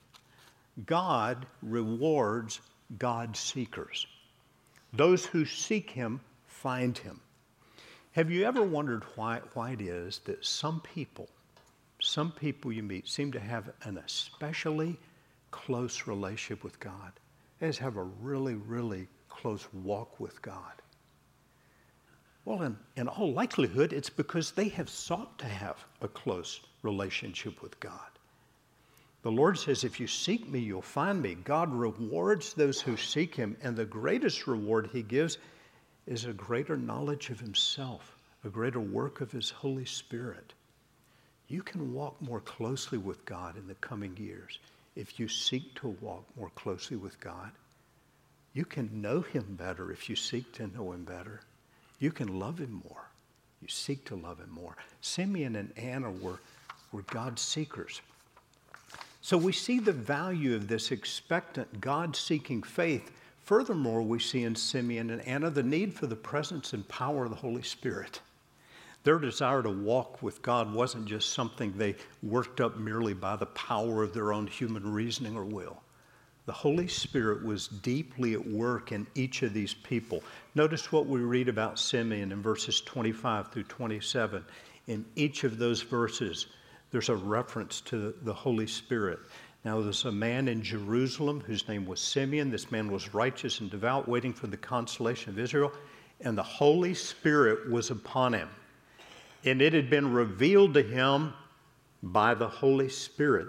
God 0.84 1.46
rewards 1.62 2.60
God 2.98 3.36
seekers. 3.36 4.06
Those 4.96 5.26
who 5.26 5.44
seek 5.44 5.90
Him 5.90 6.20
find 6.46 6.96
Him. 6.96 7.20
Have 8.12 8.30
you 8.30 8.44
ever 8.44 8.62
wondered 8.62 9.04
why, 9.14 9.40
why 9.52 9.72
it 9.72 9.82
is 9.82 10.20
that 10.24 10.42
some 10.42 10.80
people, 10.80 11.28
some 12.00 12.32
people 12.32 12.72
you 12.72 12.82
meet, 12.82 13.06
seem 13.06 13.30
to 13.32 13.40
have 13.40 13.70
an 13.82 13.98
especially 13.98 14.98
close 15.50 16.06
relationship 16.06 16.64
with 16.64 16.80
God? 16.80 17.12
They 17.60 17.66
just 17.66 17.78
have 17.80 17.98
a 17.98 18.04
really, 18.04 18.54
really 18.54 19.06
close 19.28 19.68
walk 19.74 20.18
with 20.18 20.40
God. 20.40 20.72
Well, 22.46 22.62
in, 22.62 22.78
in 22.96 23.06
all 23.06 23.32
likelihood, 23.34 23.92
it's 23.92 24.08
because 24.08 24.52
they 24.52 24.68
have 24.68 24.88
sought 24.88 25.38
to 25.40 25.46
have 25.46 25.84
a 26.00 26.08
close 26.08 26.60
relationship 26.82 27.60
with 27.60 27.78
God. 27.80 28.15
The 29.26 29.32
Lord 29.32 29.58
says, 29.58 29.82
If 29.82 29.98
you 29.98 30.06
seek 30.06 30.48
me, 30.48 30.60
you'll 30.60 30.80
find 30.80 31.20
me. 31.20 31.34
God 31.34 31.74
rewards 31.74 32.54
those 32.54 32.80
who 32.80 32.96
seek 32.96 33.34
him, 33.34 33.56
and 33.60 33.74
the 33.74 33.84
greatest 33.84 34.46
reward 34.46 34.88
he 34.92 35.02
gives 35.02 35.38
is 36.06 36.26
a 36.26 36.32
greater 36.32 36.76
knowledge 36.76 37.30
of 37.30 37.40
himself, 37.40 38.14
a 38.44 38.48
greater 38.48 38.78
work 38.78 39.20
of 39.20 39.32
his 39.32 39.50
Holy 39.50 39.84
Spirit. 39.84 40.52
You 41.48 41.60
can 41.64 41.92
walk 41.92 42.22
more 42.22 42.38
closely 42.38 42.98
with 42.98 43.24
God 43.24 43.56
in 43.56 43.66
the 43.66 43.74
coming 43.74 44.16
years 44.16 44.60
if 44.94 45.18
you 45.18 45.26
seek 45.26 45.74
to 45.80 45.88
walk 46.00 46.24
more 46.36 46.50
closely 46.50 46.96
with 46.96 47.18
God. 47.18 47.50
You 48.52 48.64
can 48.64 49.02
know 49.02 49.22
him 49.22 49.56
better 49.58 49.90
if 49.90 50.08
you 50.08 50.14
seek 50.14 50.52
to 50.52 50.68
know 50.68 50.92
him 50.92 51.02
better. 51.02 51.40
You 51.98 52.12
can 52.12 52.38
love 52.38 52.60
him 52.60 52.80
more. 52.88 53.08
You 53.60 53.66
seek 53.66 54.04
to 54.04 54.14
love 54.14 54.38
him 54.38 54.50
more. 54.50 54.76
Simeon 55.00 55.56
and 55.56 55.76
Anna 55.76 56.12
were, 56.12 56.38
were 56.92 57.02
God 57.02 57.40
seekers. 57.40 58.00
So 59.26 59.36
we 59.36 59.50
see 59.50 59.80
the 59.80 59.90
value 59.90 60.54
of 60.54 60.68
this 60.68 60.92
expectant, 60.92 61.80
God 61.80 62.14
seeking 62.14 62.62
faith 62.62 63.10
Furthermore, 63.46 64.02
we 64.02 64.18
see 64.18 64.42
in 64.42 64.56
Simeon 64.56 65.08
and 65.10 65.22
Anna 65.22 65.50
the 65.50 65.62
need 65.62 65.94
for 65.94 66.08
the 66.08 66.16
presence 66.16 66.72
and 66.72 66.86
power 66.88 67.26
of 67.26 67.30
the 67.30 67.36
Holy 67.36 67.62
Spirit. 67.62 68.20
Their 69.04 69.20
desire 69.20 69.62
to 69.62 69.70
walk 69.70 70.20
with 70.20 70.42
God 70.42 70.74
wasn't 70.74 71.06
just 71.06 71.32
something 71.32 71.72
they 71.72 71.94
worked 72.24 72.60
up 72.60 72.76
merely 72.76 73.14
by 73.14 73.36
the 73.36 73.46
power 73.46 74.02
of 74.02 74.12
their 74.12 74.32
own 74.32 74.48
human 74.48 74.92
reasoning 74.92 75.36
or 75.36 75.44
will. 75.44 75.80
The 76.46 76.52
Holy 76.52 76.88
Spirit 76.88 77.44
was 77.44 77.68
deeply 77.68 78.34
at 78.34 78.44
work 78.44 78.90
in 78.90 79.06
each 79.14 79.42
of 79.42 79.54
these 79.54 79.74
people. 79.74 80.24
Notice 80.56 80.90
what 80.90 81.06
we 81.06 81.20
read 81.20 81.48
about 81.48 81.78
Simeon 81.78 82.32
in 82.32 82.42
verses 82.42 82.80
25 82.80 83.52
through 83.52 83.62
27. 83.62 84.44
In 84.88 85.04
each 85.14 85.44
of 85.44 85.56
those 85.56 85.82
verses, 85.82 86.46
there's 86.90 87.08
a 87.08 87.16
reference 87.16 87.80
to 87.82 88.14
the 88.22 88.32
Holy 88.32 88.66
Spirit. 88.66 89.18
Now, 89.64 89.80
there's 89.80 90.04
a 90.04 90.12
man 90.12 90.46
in 90.46 90.62
Jerusalem 90.62 91.40
whose 91.40 91.66
name 91.66 91.86
was 91.86 92.00
Simeon. 92.00 92.50
This 92.50 92.70
man 92.70 92.90
was 92.90 93.12
righteous 93.12 93.60
and 93.60 93.70
devout, 93.70 94.08
waiting 94.08 94.32
for 94.32 94.46
the 94.46 94.56
consolation 94.56 95.30
of 95.30 95.38
Israel, 95.38 95.72
and 96.20 96.38
the 96.38 96.42
Holy 96.42 96.94
Spirit 96.94 97.70
was 97.70 97.90
upon 97.90 98.32
him. 98.32 98.48
And 99.44 99.60
it 99.60 99.72
had 99.72 99.90
been 99.90 100.12
revealed 100.12 100.74
to 100.74 100.82
him 100.82 101.32
by 102.02 102.34
the 102.34 102.48
Holy 102.48 102.88
Spirit 102.88 103.48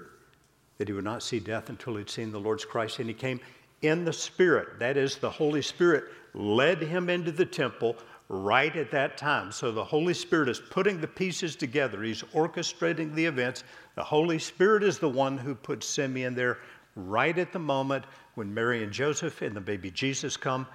that 0.78 0.88
he 0.88 0.94
would 0.94 1.04
not 1.04 1.24
see 1.24 1.40
death 1.40 1.70
until 1.70 1.96
he'd 1.96 2.10
seen 2.10 2.32
the 2.32 2.40
Lord's 2.40 2.66
Christ. 2.66 3.00
And 3.00 3.08
he 3.08 3.14
came 3.14 3.40
in 3.82 4.06
the 4.06 4.14
Spirit, 4.14 4.80
that 4.80 4.98
is, 4.98 5.18
the 5.18 5.30
Holy 5.30 5.62
Spirit 5.62 6.06
led 6.34 6.82
him 6.82 7.10
into 7.10 7.32
the 7.32 7.46
temple 7.46 7.96
right 8.30 8.76
at 8.76 8.92
that 8.92 9.18
time. 9.18 9.52
So 9.52 9.72
the 9.72 9.84
Holy 9.84 10.14
Spirit 10.14 10.50
is 10.50 10.60
putting 10.60 11.00
the 11.00 11.08
pieces 11.08 11.56
together, 11.56 12.04
He's 12.04 12.24
orchestrating 12.34 13.14
the 13.14 13.26
events. 13.26 13.64
The 13.96 14.04
Holy 14.04 14.40
Spirit 14.40 14.84
is 14.84 15.00
the 15.00 15.10
one 15.10 15.38
who 15.38 15.56
put 15.56 15.84
Simeon 15.84 16.36
there 16.36 16.60
right 16.96 17.38
at 17.38 17.52
the 17.52 17.60
moment 17.60 18.06
when 18.36 18.54
Mary 18.54 18.84
and 18.84 18.92
Joseph 18.92 19.42
and 19.42 19.56
the 19.56 19.62
baby 19.62 19.90
Jesus 19.90 20.38
come, 20.38 20.68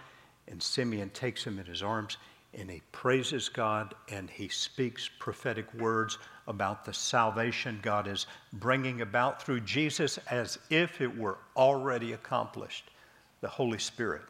and 0.48 0.62
Simeon 0.62 1.10
takes 1.10 1.44
him 1.44 1.58
in 1.58 1.66
his 1.66 1.82
arms 1.82 2.16
and 2.54 2.70
he 2.70 2.82
praises 2.92 3.48
God 3.48 3.94
and 4.10 4.28
he 4.28 4.48
speaks 4.48 5.08
prophetic 5.18 5.72
words 5.74 6.18
about 6.46 6.84
the 6.84 6.92
salvation 6.92 7.78
God 7.82 8.06
is 8.06 8.26
bringing 8.54 9.00
about 9.00 9.42
through 9.42 9.60
Jesus 9.60 10.18
as 10.30 10.58
if 10.68 11.00
it 11.00 11.16
were 11.16 11.38
already 11.56 12.12
accomplished. 12.12 12.90
The 13.40 13.48
Holy 13.48 13.78
Spirit. 13.78 14.22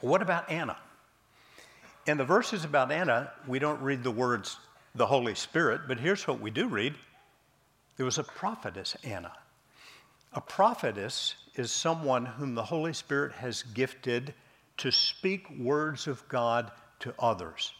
What 0.00 0.22
about 0.22 0.48
Anna? 0.50 0.76
In 2.06 2.18
the 2.18 2.24
verses 2.24 2.64
about 2.64 2.92
Anna, 2.92 3.32
we 3.46 3.58
don't 3.58 3.80
read 3.80 4.02
the 4.02 4.10
words 4.10 4.58
the 4.94 5.06
Holy 5.06 5.34
Spirit, 5.34 5.82
but 5.88 5.98
here's 5.98 6.26
what 6.28 6.40
we 6.40 6.50
do 6.50 6.68
read 6.68 6.94
there 7.96 8.04
was 8.04 8.18
a 8.18 8.24
prophetess, 8.24 8.96
Anna. 9.04 9.32
A 10.32 10.40
prophetess 10.40 11.36
is 11.54 11.70
someone 11.70 12.26
whom 12.26 12.54
the 12.54 12.64
Holy 12.64 12.92
Spirit 12.92 13.32
has 13.32 13.62
gifted 13.62 14.34
to 14.78 14.90
speak 14.90 15.48
words 15.58 16.06
of 16.06 16.26
God 16.28 16.72
to 17.00 17.14
others, 17.18 17.72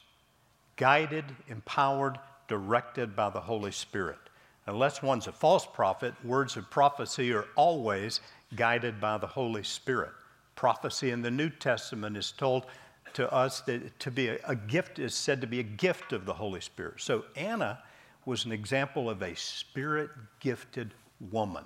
guided, 0.76 1.24
empowered, 1.48 2.18
directed 2.46 3.16
by 3.16 3.28
the 3.28 3.40
Holy 3.40 3.72
Spirit. 3.72 4.18
Unless 4.66 5.02
one's 5.02 5.26
a 5.26 5.32
false 5.32 5.66
prophet, 5.66 6.14
words 6.24 6.56
of 6.56 6.70
prophecy 6.70 7.32
are 7.32 7.46
always 7.56 8.20
guided 8.54 9.00
by 9.00 9.18
the 9.18 9.26
Holy 9.26 9.64
Spirit. 9.64 10.12
Prophecy 10.54 11.10
in 11.10 11.20
the 11.20 11.30
New 11.30 11.50
Testament 11.50 12.16
is 12.16 12.32
told 12.32 12.66
to 13.14 13.32
us 13.32 13.60
that 13.62 13.98
to 14.00 14.10
be 14.10 14.28
a, 14.28 14.38
a 14.46 14.54
gift 14.54 14.98
is 14.98 15.14
said 15.14 15.40
to 15.40 15.46
be 15.46 15.60
a 15.60 15.64
gift 15.64 16.12
of 16.12 16.26
the 16.26 16.34
Holy 16.34 16.60
Spirit. 16.60 17.00
So 17.00 17.24
Anna 17.36 17.82
was 18.26 18.44
an 18.44 18.52
example 18.52 19.10
of 19.10 19.22
a 19.22 19.34
spirit 19.34 20.10
gifted 20.40 20.94
woman, 21.30 21.64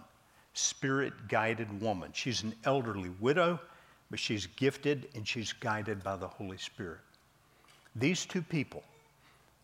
spirit 0.54 1.12
guided 1.28 1.80
woman. 1.80 2.10
She's 2.12 2.42
an 2.42 2.54
elderly 2.64 3.10
widow, 3.20 3.60
but 4.10 4.18
she's 4.18 4.46
gifted 4.46 5.08
and 5.14 5.26
she's 5.26 5.52
guided 5.52 6.02
by 6.02 6.16
the 6.16 6.28
Holy 6.28 6.58
Spirit. 6.58 7.00
These 7.96 8.26
two 8.26 8.42
people, 8.42 8.82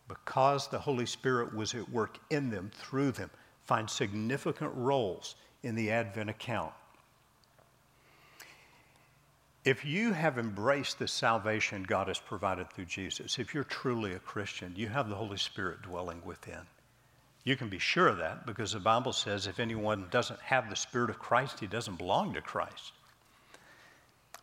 because 0.08 0.68
the 0.68 0.78
Holy 0.78 1.06
Spirit 1.06 1.54
was 1.54 1.74
at 1.74 1.88
work 1.90 2.18
in 2.30 2.50
them, 2.50 2.70
through 2.74 3.12
them, 3.12 3.30
find 3.64 3.88
significant 3.88 4.72
roles 4.74 5.36
in 5.62 5.74
the 5.74 5.90
Advent 5.90 6.30
account. 6.30 6.72
If 9.64 9.83
you 9.83 10.12
have 10.12 10.37
embraced 10.37 10.99
the 10.99 11.09
salvation 11.09 11.85
God 11.85 12.09
has 12.09 12.18
provided 12.18 12.71
through 12.71 12.85
Jesus, 12.85 13.38
if 13.38 13.54
you're 13.54 13.64
truly 13.64 14.12
a 14.12 14.18
Christian, 14.18 14.75
you 14.76 14.88
have 14.88 15.09
the 15.09 15.14
Holy 15.14 15.38
Spirit 15.38 15.80
dwelling 15.80 16.21
within. 16.23 16.61
You 17.44 17.56
can 17.56 17.71
be 17.71 17.78
sure 17.78 18.09
of 18.09 18.18
that 18.18 18.44
because 18.44 18.73
the 18.73 18.80
Bible 18.80 19.12
says 19.12 19.47
if 19.47 19.59
anyone 19.59 20.06
doesn't 20.11 20.40
have 20.40 20.68
the 20.68 20.76
Spirit 20.76 21.09
of 21.09 21.18
Christ, 21.18 21.61
he 21.61 21.66
doesn't 21.66 21.97
belong 21.97 22.35
to 22.35 22.42
Christ. 22.42 22.92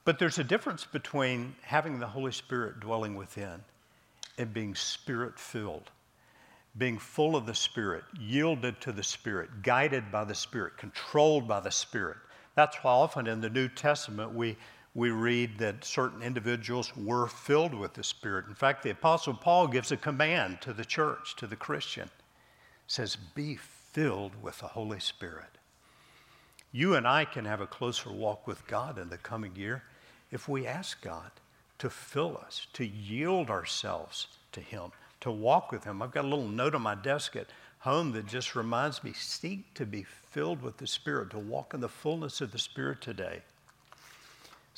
But 0.05 0.17
there's 0.17 0.39
a 0.39 0.43
difference 0.43 0.85
between 0.85 1.55
having 1.61 1.99
the 1.99 2.07
Holy 2.07 2.31
Spirit 2.31 2.79
dwelling 2.79 3.15
within 3.15 3.63
and 4.39 4.51
being 4.51 4.73
spirit 4.73 5.37
filled, 5.37 5.91
being 6.79 6.97
full 6.97 7.35
of 7.35 7.45
the 7.45 7.53
Spirit, 7.53 8.03
yielded 8.19 8.81
to 8.81 8.91
the 8.91 9.03
Spirit, 9.03 9.61
guided 9.61 10.11
by 10.11 10.23
the 10.23 10.33
Spirit, 10.33 10.77
controlled 10.77 11.47
by 11.47 11.59
the 11.59 11.69
Spirit. 11.69 12.17
That's 12.55 12.77
why 12.77 12.91
often 12.91 13.27
in 13.27 13.41
the 13.41 13.49
New 13.49 13.67
Testament 13.67 14.33
we 14.33 14.57
we 14.93 15.09
read 15.09 15.57
that 15.57 15.85
certain 15.85 16.21
individuals 16.21 16.95
were 16.97 17.27
filled 17.27 17.73
with 17.73 17.93
the 17.93 18.03
Spirit. 18.03 18.45
In 18.47 18.55
fact, 18.55 18.83
the 18.83 18.89
Apostle 18.89 19.33
Paul 19.33 19.67
gives 19.67 19.91
a 19.91 19.97
command 19.97 20.59
to 20.61 20.73
the 20.73 20.83
church, 20.83 21.35
to 21.37 21.47
the 21.47 21.55
Christian. 21.55 22.09
says, 22.87 23.15
Be 23.15 23.55
filled 23.55 24.41
with 24.41 24.59
the 24.59 24.67
Holy 24.67 24.99
Spirit. 24.99 25.57
You 26.73 26.95
and 26.95 27.07
I 27.07 27.25
can 27.25 27.45
have 27.45 27.61
a 27.61 27.67
closer 27.67 28.11
walk 28.11 28.47
with 28.47 28.67
God 28.67 28.97
in 28.97 29.09
the 29.09 29.17
coming 29.17 29.55
year 29.55 29.83
if 30.29 30.47
we 30.47 30.67
ask 30.67 31.01
God 31.01 31.31
to 31.79 31.89
fill 31.89 32.37
us, 32.45 32.67
to 32.73 32.85
yield 32.85 33.49
ourselves 33.49 34.27
to 34.51 34.61
Him, 34.61 34.91
to 35.21 35.31
walk 35.31 35.71
with 35.71 35.83
Him. 35.83 36.01
I've 36.01 36.11
got 36.11 36.25
a 36.25 36.27
little 36.27 36.47
note 36.47 36.75
on 36.75 36.81
my 36.81 36.95
desk 36.95 37.35
at 37.35 37.47
home 37.79 38.11
that 38.11 38.27
just 38.27 38.55
reminds 38.55 39.03
me 39.03 39.13
seek 39.13 39.73
to 39.73 39.85
be 39.85 40.03
filled 40.03 40.61
with 40.61 40.77
the 40.77 40.87
Spirit, 40.87 41.31
to 41.31 41.39
walk 41.39 41.73
in 41.73 41.79
the 41.79 41.89
fullness 41.89 42.39
of 42.41 42.51
the 42.51 42.59
Spirit 42.59 43.01
today. 43.01 43.41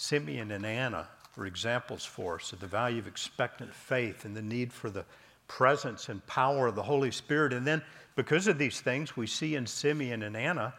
Simeon 0.03 0.51
and 0.51 0.65
Anna 0.65 1.07
are 1.37 1.45
examples 1.45 2.03
for 2.03 2.35
us 2.35 2.51
of 2.51 2.59
the 2.59 2.67
value 2.67 2.99
of 2.99 3.07
expectant 3.07 3.73
faith 3.73 4.25
and 4.25 4.35
the 4.35 4.41
need 4.41 4.73
for 4.73 4.89
the 4.89 5.05
presence 5.47 6.09
and 6.09 6.25
power 6.27 6.67
of 6.67 6.75
the 6.75 6.83
Holy 6.83 7.09
Spirit. 7.09 7.53
And 7.53 7.65
then, 7.65 7.81
because 8.17 8.47
of 8.47 8.57
these 8.57 8.81
things, 8.81 9.15
we 9.15 9.27
see 9.27 9.55
in 9.55 9.65
Simeon 9.65 10.23
and 10.23 10.35
Anna, 10.35 10.73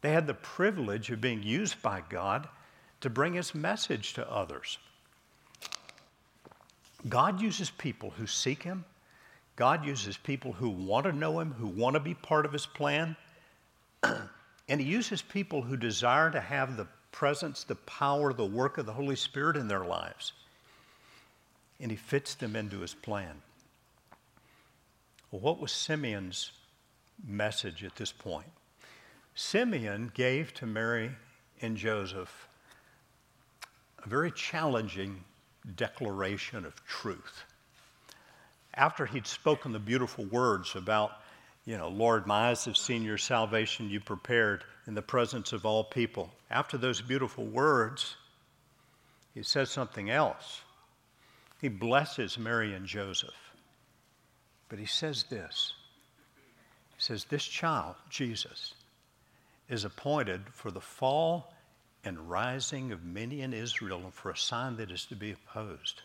they 0.00 0.12
had 0.12 0.26
the 0.26 0.32
privilege 0.32 1.10
of 1.10 1.20
being 1.20 1.42
used 1.42 1.82
by 1.82 2.02
God 2.08 2.48
to 3.02 3.10
bring 3.10 3.34
his 3.34 3.54
message 3.54 4.14
to 4.14 4.32
others. 4.32 4.78
God 7.06 7.42
uses 7.42 7.68
people 7.68 8.14
who 8.16 8.26
seek 8.26 8.62
him. 8.62 8.86
God 9.56 9.84
uses 9.84 10.16
people 10.16 10.52
who 10.52 10.70
want 10.70 11.04
to 11.04 11.12
know 11.12 11.38
him, 11.38 11.52
who 11.52 11.66
want 11.66 11.94
to 11.94 12.00
be 12.00 12.14
part 12.14 12.46
of 12.46 12.52
his 12.54 12.64
plan. 12.64 13.14
and 14.02 14.80
he 14.80 14.86
uses 14.86 15.20
people 15.20 15.60
who 15.60 15.76
desire 15.76 16.30
to 16.30 16.40
have 16.40 16.78
the 16.78 16.86
presence, 17.14 17.62
the 17.62 17.76
power, 17.76 18.32
the 18.32 18.44
work 18.44 18.76
of 18.76 18.86
the 18.86 18.92
Holy 18.92 19.14
Spirit 19.14 19.56
in 19.56 19.68
their 19.68 19.84
lives. 19.84 20.32
And 21.80 21.90
he 21.90 21.96
fits 21.96 22.34
them 22.34 22.56
into 22.56 22.80
his 22.80 22.92
plan. 22.92 23.40
Well, 25.30 25.40
what 25.40 25.60
was 25.60 25.70
Simeon's 25.70 26.50
message 27.24 27.84
at 27.84 27.94
this 27.94 28.10
point? 28.10 28.48
Simeon 29.36 30.10
gave 30.12 30.52
to 30.54 30.66
Mary 30.66 31.12
and 31.62 31.76
Joseph 31.76 32.48
a 34.04 34.08
very 34.08 34.32
challenging 34.32 35.22
declaration 35.76 36.66
of 36.66 36.84
truth. 36.84 37.44
After 38.74 39.06
he'd 39.06 39.28
spoken 39.28 39.70
the 39.70 39.78
beautiful 39.78 40.24
words 40.24 40.74
about, 40.74 41.12
you 41.64 41.78
know, 41.78 41.88
Lord, 41.88 42.26
my 42.26 42.50
eyes 42.50 42.66
have 42.66 42.76
seen 42.76 43.02
your 43.02 43.18
salvation 43.18 43.88
you 43.88 44.00
prepared 44.00 44.64
in 44.86 44.94
the 44.94 45.02
presence 45.02 45.52
of 45.52 45.64
all 45.64 45.82
people. 45.82 46.30
After 46.50 46.76
those 46.76 47.00
beautiful 47.00 47.44
words, 47.44 48.16
he 49.32 49.42
says 49.42 49.70
something 49.70 50.10
else. 50.10 50.60
He 51.60 51.68
blesses 51.68 52.38
Mary 52.38 52.74
and 52.74 52.86
Joseph. 52.86 53.34
But 54.68 54.78
he 54.78 54.86
says 54.86 55.24
this 55.30 55.72
He 56.96 57.02
says, 57.02 57.24
This 57.24 57.44
child, 57.44 57.94
Jesus, 58.10 58.74
is 59.68 59.84
appointed 59.84 60.42
for 60.52 60.70
the 60.70 60.80
fall 60.80 61.54
and 62.04 62.28
rising 62.28 62.92
of 62.92 63.02
many 63.02 63.40
in 63.40 63.54
Israel 63.54 64.02
and 64.04 64.12
for 64.12 64.30
a 64.30 64.36
sign 64.36 64.76
that 64.76 64.90
is 64.90 65.06
to 65.06 65.16
be 65.16 65.32
opposed. 65.32 66.02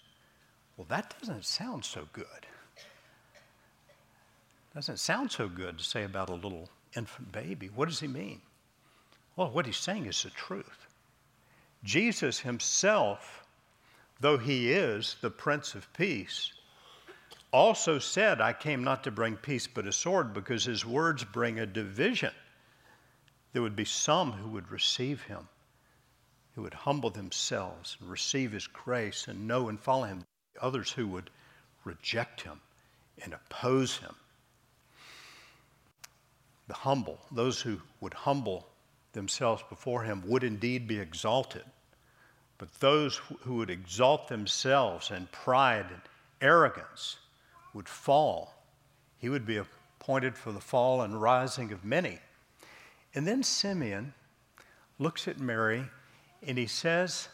Well, 0.78 0.88
that 0.90 1.14
doesn't 1.20 1.44
sound 1.44 1.84
so 1.84 2.08
good. 2.14 2.48
Doesn't 4.80 5.00
sound 5.00 5.30
so 5.30 5.50
good 5.50 5.78
to 5.78 5.84
say 5.84 6.06
about 6.06 6.30
a 6.30 6.36
little 6.36 6.70
infant 6.96 7.34
baby. 7.34 7.68
What 7.68 7.90
does 7.90 8.00
he 8.00 8.08
mean? 8.08 8.40
Well, 9.36 9.52
what 9.52 9.66
he's 9.66 9.76
saying 9.76 10.06
is 10.06 10.24
the 10.24 10.30
truth. 10.30 10.88
Jesus 11.84 12.40
himself, 12.40 13.46
though 14.22 14.38
he 14.38 14.72
is 14.72 15.18
the 15.20 15.32
Prince 15.32 15.76
of 15.76 15.92
Peace, 15.92 16.54
also 17.52 18.00
said, 18.00 18.40
I 18.40 18.54
came 18.54 18.82
not 18.82 19.04
to 19.04 19.12
bring 19.12 19.36
peace 19.36 19.68
but 19.68 19.86
a 19.86 19.92
sword, 19.92 20.34
because 20.34 20.64
his 20.64 20.86
words 20.86 21.26
bring 21.26 21.60
a 21.60 21.66
division. 21.66 22.32
There 23.52 23.62
would 23.62 23.76
be 23.76 23.84
some 23.84 24.32
who 24.32 24.48
would 24.52 24.72
receive 24.72 25.22
him, 25.24 25.50
who 26.56 26.62
would 26.62 26.74
humble 26.74 27.10
themselves 27.10 27.98
and 28.00 28.10
receive 28.10 28.54
his 28.54 28.68
grace 28.68 29.28
and 29.28 29.46
know 29.46 29.68
and 29.68 29.78
follow 29.78 30.06
him, 30.06 30.26
others 30.62 30.90
who 30.90 31.06
would 31.08 31.30
reject 31.84 32.40
him 32.40 32.62
and 33.22 33.34
oppose 33.34 33.98
him. 33.98 34.16
The 36.70 36.76
humble, 36.76 37.18
those 37.32 37.60
who 37.60 37.82
would 38.00 38.14
humble 38.14 38.68
themselves 39.14 39.64
before 39.70 40.04
him 40.04 40.22
would 40.28 40.44
indeed 40.44 40.88
be 40.88 41.00
exalted. 41.00 41.64
But 42.60 42.80
those 42.80 43.18
who 43.42 43.56
would 43.56 43.72
exalt 43.72 44.28
themselves 44.28 45.10
in 45.10 45.28
pride 45.32 45.88
and 45.90 46.02
arrogance 46.42 47.18
would 47.74 47.90
fall. 47.90 48.54
He 49.18 49.30
would 49.30 49.48
be 49.48 49.58
appointed 49.58 50.38
for 50.38 50.52
the 50.52 50.60
fall 50.60 51.02
and 51.02 51.20
rising 51.20 51.72
of 51.72 51.84
many. 51.84 52.20
And 53.16 53.26
then 53.26 53.42
Simeon 53.42 54.14
looks 55.00 55.28
at 55.28 55.40
Mary 55.40 55.86
and 56.44 56.56
he 56.56 56.68
says 56.68 57.30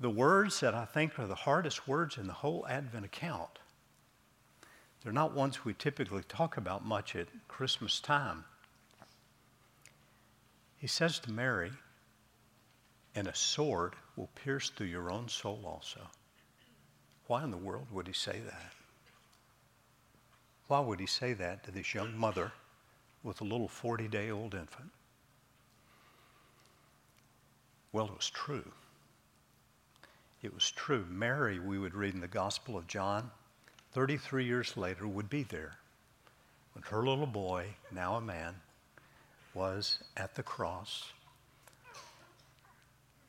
the 0.00 0.08
words 0.08 0.60
that 0.60 0.74
I 0.74 0.86
think 0.86 1.18
are 1.18 1.26
the 1.26 1.34
hardest 1.34 1.86
words 1.86 2.16
in 2.16 2.26
the 2.26 2.32
whole 2.32 2.66
Advent 2.70 3.04
account. 3.04 3.58
They're 5.06 5.12
not 5.12 5.34
ones 5.34 5.64
we 5.64 5.72
typically 5.72 6.24
talk 6.24 6.56
about 6.56 6.84
much 6.84 7.14
at 7.14 7.28
Christmas 7.46 8.00
time. 8.00 8.44
He 10.78 10.88
says 10.88 11.20
to 11.20 11.30
Mary, 11.30 11.70
and 13.14 13.28
a 13.28 13.34
sword 13.36 13.94
will 14.16 14.30
pierce 14.34 14.68
through 14.68 14.88
your 14.88 15.12
own 15.12 15.28
soul 15.28 15.62
also. 15.64 16.00
Why 17.28 17.44
in 17.44 17.52
the 17.52 17.56
world 17.56 17.86
would 17.92 18.08
he 18.08 18.12
say 18.12 18.40
that? 18.46 18.72
Why 20.66 20.80
would 20.80 20.98
he 20.98 21.06
say 21.06 21.34
that 21.34 21.62
to 21.62 21.70
this 21.70 21.94
young 21.94 22.18
mother 22.18 22.50
with 23.22 23.40
a 23.40 23.44
little 23.44 23.68
40 23.68 24.08
day 24.08 24.32
old 24.32 24.56
infant? 24.56 24.90
Well, 27.92 28.06
it 28.06 28.16
was 28.16 28.30
true. 28.30 28.72
It 30.42 30.52
was 30.52 30.68
true. 30.72 31.06
Mary, 31.08 31.60
we 31.60 31.78
would 31.78 31.94
read 31.94 32.14
in 32.14 32.20
the 32.20 32.26
Gospel 32.26 32.76
of 32.76 32.88
John, 32.88 33.30
33 33.96 34.44
years 34.44 34.76
later, 34.76 35.08
would 35.08 35.30
be 35.30 35.42
there 35.42 35.72
when 36.74 36.82
her 36.82 36.98
little 36.98 37.26
boy, 37.26 37.64
now 37.90 38.16
a 38.16 38.20
man, 38.20 38.54
was 39.54 40.00
at 40.18 40.34
the 40.34 40.42
cross. 40.42 41.14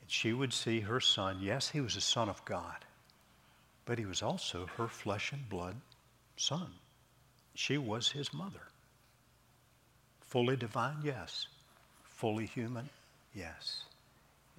And 0.01 0.12
she 0.12 0.34
would 0.34 0.51
see 0.51 0.82
her 0.82 0.99
son. 0.99 1.38
Yes, 1.39 1.69
he 1.69 1.80
was 1.80 1.95
a 1.95 2.01
son 2.01 2.27
of 2.27 2.43
God, 2.43 2.84
but 3.86 3.97
he 3.97 4.06
was 4.06 4.21
also 4.21 4.67
her 4.75 4.89
flesh 4.89 5.32
and 5.32 5.47
blood 5.47 5.77
son. 6.36 6.67
She 7.56 7.77
was 7.77 8.12
his 8.12 8.34
mother. 8.34 8.67
Fully 10.19 10.58
divine, 10.58 10.97
yes. 11.01 11.47
Fully 12.03 12.45
human, 12.45 12.89
yes. 13.34 13.84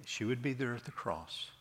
She 0.05 0.25
would 0.25 0.41
be 0.41 0.53
there 0.53 0.73
at 0.73 0.85
the 0.85 0.91
cross 0.91 1.51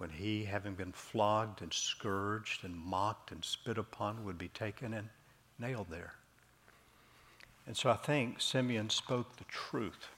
when 0.00 0.08
he, 0.08 0.44
having 0.44 0.72
been 0.72 0.92
flogged 0.92 1.60
and 1.60 1.70
scourged 1.74 2.64
and 2.64 2.74
mocked 2.74 3.32
and 3.32 3.44
spit 3.44 3.76
upon, 3.76 4.24
would 4.24 4.38
be 4.38 4.48
taken 4.48 4.94
and 4.94 5.10
nailed 5.58 5.88
there. 5.90 6.14
And 7.66 7.76
so 7.76 7.90
I 7.90 7.96
think 7.96 8.40
Simeon 8.40 8.88
spoke 8.88 9.36
the 9.36 9.44
truth. 9.44 10.08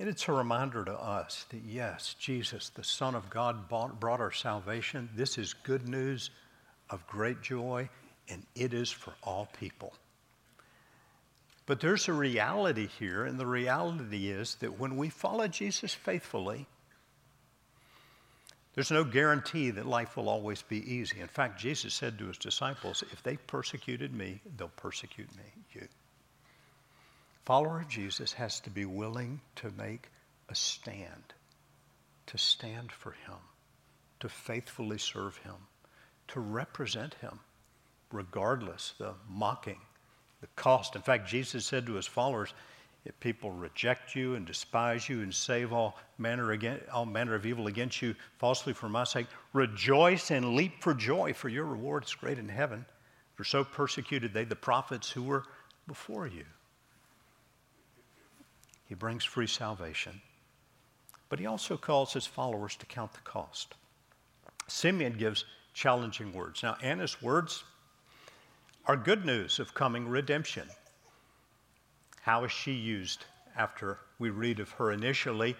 And 0.00 0.08
it's 0.08 0.26
a 0.26 0.32
reminder 0.32 0.84
to 0.84 0.92
us 0.92 1.46
that 1.50 1.60
yes, 1.64 2.16
Jesus, 2.18 2.70
the 2.70 2.82
Son 2.82 3.14
of 3.14 3.30
God, 3.30 3.68
brought 3.68 4.20
our 4.20 4.32
salvation. 4.32 5.08
This 5.14 5.38
is 5.38 5.54
good 5.54 5.88
news 5.88 6.30
of 6.90 7.06
great 7.06 7.40
joy, 7.40 7.88
and 8.28 8.42
it 8.56 8.74
is 8.74 8.90
for 8.90 9.12
all 9.22 9.48
people. 9.60 9.92
But 11.66 11.78
there's 11.78 12.08
a 12.08 12.12
reality 12.12 12.88
here, 12.98 13.26
and 13.26 13.38
the 13.38 13.46
reality 13.46 14.28
is 14.28 14.56
that 14.56 14.80
when 14.80 14.96
we 14.96 15.08
follow 15.08 15.46
Jesus 15.46 15.94
faithfully, 15.94 16.66
There's 18.74 18.90
no 18.90 19.04
guarantee 19.04 19.70
that 19.70 19.86
life 19.86 20.16
will 20.16 20.28
always 20.28 20.62
be 20.62 20.94
easy. 20.94 21.20
In 21.20 21.28
fact, 21.28 21.60
Jesus 21.60 21.92
said 21.92 22.18
to 22.18 22.26
his 22.26 22.38
disciples, 22.38 23.04
If 23.12 23.22
they 23.22 23.36
persecuted 23.36 24.14
me, 24.14 24.40
they'll 24.56 24.68
persecute 24.68 25.28
me, 25.36 25.44
you. 25.72 25.86
Follower 27.44 27.80
of 27.80 27.88
Jesus 27.88 28.32
has 28.34 28.60
to 28.60 28.70
be 28.70 28.84
willing 28.84 29.40
to 29.56 29.70
make 29.76 30.08
a 30.48 30.54
stand, 30.54 31.34
to 32.26 32.38
stand 32.38 32.92
for 32.92 33.12
him, 33.12 33.36
to 34.20 34.28
faithfully 34.28 34.98
serve 34.98 35.36
him, 35.38 35.56
to 36.28 36.40
represent 36.40 37.14
him, 37.14 37.40
regardless 38.10 38.94
the 38.98 39.12
mocking, 39.28 39.80
the 40.40 40.46
cost. 40.56 40.96
In 40.96 41.02
fact, 41.02 41.28
Jesus 41.28 41.66
said 41.66 41.84
to 41.86 41.94
his 41.94 42.06
followers, 42.06 42.54
if 43.04 43.18
people 43.18 43.50
reject 43.50 44.14
you 44.14 44.36
and 44.36 44.46
despise 44.46 45.08
you 45.08 45.22
and 45.22 45.34
save 45.34 45.72
all 45.72 45.98
manner, 46.18 46.80
all 46.92 47.04
manner 47.04 47.34
of 47.34 47.44
evil 47.44 47.66
against 47.66 48.00
you 48.00 48.14
falsely 48.38 48.72
for 48.72 48.88
my 48.88 49.04
sake, 49.04 49.26
rejoice 49.52 50.30
and 50.30 50.54
leap 50.54 50.80
for 50.80 50.94
joy, 50.94 51.32
for 51.32 51.48
your 51.48 51.64
reward 51.64 52.04
is 52.04 52.14
great 52.14 52.38
in 52.38 52.48
heaven. 52.48 52.84
For 53.34 53.44
so 53.44 53.64
persecuted 53.64 54.32
they 54.32 54.44
the 54.44 54.54
prophets 54.54 55.10
who 55.10 55.22
were 55.22 55.44
before 55.88 56.26
you. 56.26 56.44
He 58.88 58.94
brings 58.94 59.24
free 59.24 59.46
salvation, 59.46 60.20
but 61.28 61.38
he 61.38 61.46
also 61.46 61.76
calls 61.76 62.12
his 62.12 62.26
followers 62.26 62.76
to 62.76 62.86
count 62.86 63.14
the 63.14 63.20
cost. 63.20 63.74
Simeon 64.68 65.14
gives 65.14 65.44
challenging 65.74 66.32
words. 66.32 66.62
Now, 66.62 66.76
Anna's 66.82 67.20
words 67.22 67.64
are 68.86 68.96
good 68.96 69.24
news 69.24 69.58
of 69.58 69.74
coming 69.74 70.06
redemption. 70.06 70.68
How 72.22 72.44
is 72.44 72.52
she 72.52 72.70
used 72.70 73.24
after 73.56 73.98
we 74.20 74.30
read 74.30 74.60
of 74.60 74.70
her 74.70 74.92
initially? 74.92 75.56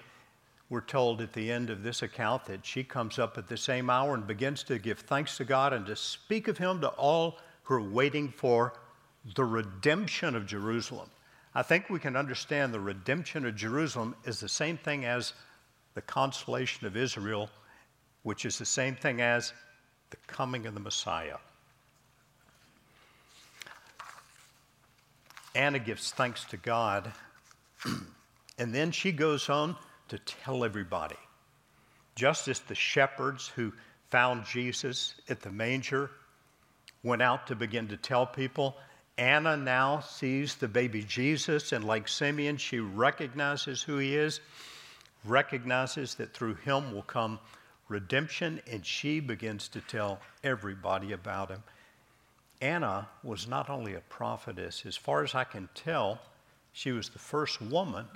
We're 0.70 0.80
told 0.80 1.20
at 1.20 1.32
the 1.32 1.50
end 1.50 1.70
of 1.70 1.82
this 1.82 2.02
account 2.02 2.44
that 2.44 2.64
she 2.64 2.84
comes 2.84 3.18
up 3.18 3.36
at 3.36 3.48
the 3.48 3.56
same 3.56 3.90
hour 3.90 4.14
and 4.14 4.24
begins 4.28 4.62
to 4.64 4.78
give 4.78 5.00
thanks 5.00 5.36
to 5.38 5.44
God 5.44 5.72
and 5.72 5.84
to 5.86 5.96
speak 5.96 6.46
of 6.46 6.58
Him 6.58 6.80
to 6.80 6.88
all 6.90 7.38
who 7.64 7.74
are 7.74 7.90
waiting 7.90 8.30
for 8.30 8.74
the 9.34 9.44
redemption 9.44 10.36
of 10.36 10.46
Jerusalem. 10.46 11.10
I 11.52 11.62
think 11.64 11.90
we 11.90 11.98
can 11.98 12.14
understand 12.14 12.72
the 12.72 12.78
redemption 12.78 13.44
of 13.44 13.56
Jerusalem 13.56 14.14
is 14.24 14.38
the 14.38 14.48
same 14.48 14.78
thing 14.78 15.04
as 15.04 15.32
the 15.94 16.02
consolation 16.02 16.86
of 16.86 16.96
Israel, 16.96 17.50
which 18.22 18.44
is 18.46 18.56
the 18.56 18.64
same 18.64 18.94
thing 18.94 19.20
as 19.20 19.52
the 20.10 20.16
coming 20.28 20.66
of 20.66 20.74
the 20.74 20.80
Messiah. 20.80 21.38
Anna 25.54 25.78
gives 25.78 26.10
thanks 26.12 26.44
to 26.46 26.56
God, 26.56 27.12
and 28.58 28.74
then 28.74 28.90
she 28.90 29.12
goes 29.12 29.48
on 29.48 29.76
to 30.08 30.18
tell 30.18 30.64
everybody. 30.64 31.16
Just 32.14 32.48
as 32.48 32.60
the 32.60 32.74
shepherds 32.74 33.48
who 33.48 33.72
found 34.10 34.44
Jesus 34.44 35.14
at 35.28 35.40
the 35.40 35.50
manger 35.50 36.10
went 37.02 37.22
out 37.22 37.46
to 37.46 37.54
begin 37.54 37.88
to 37.88 37.96
tell 37.96 38.26
people, 38.26 38.76
Anna 39.18 39.56
now 39.56 40.00
sees 40.00 40.54
the 40.54 40.68
baby 40.68 41.02
Jesus, 41.02 41.72
and 41.72 41.84
like 41.84 42.08
Simeon, 42.08 42.56
she 42.56 42.80
recognizes 42.80 43.82
who 43.82 43.98
he 43.98 44.16
is, 44.16 44.40
recognizes 45.24 46.14
that 46.14 46.34
through 46.34 46.54
him 46.56 46.92
will 46.92 47.02
come 47.02 47.38
redemption, 47.88 48.60
and 48.70 48.84
she 48.84 49.20
begins 49.20 49.68
to 49.68 49.80
tell 49.82 50.18
everybody 50.42 51.12
about 51.12 51.50
him. 51.50 51.62
Anna 52.62 53.08
was 53.24 53.48
not 53.48 53.68
only 53.68 53.94
a 53.94 54.00
prophetess, 54.00 54.86
as 54.86 54.96
far 54.96 55.24
as 55.24 55.34
I 55.34 55.42
can 55.42 55.68
tell, 55.74 56.20
she 56.72 56.92
was 56.92 57.08
the 57.08 57.18
first 57.18 57.60
woman 57.60 58.06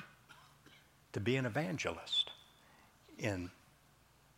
to 1.13 1.19
be 1.19 1.35
an 1.35 1.47
evangelist 1.47 2.31
in 3.19 3.51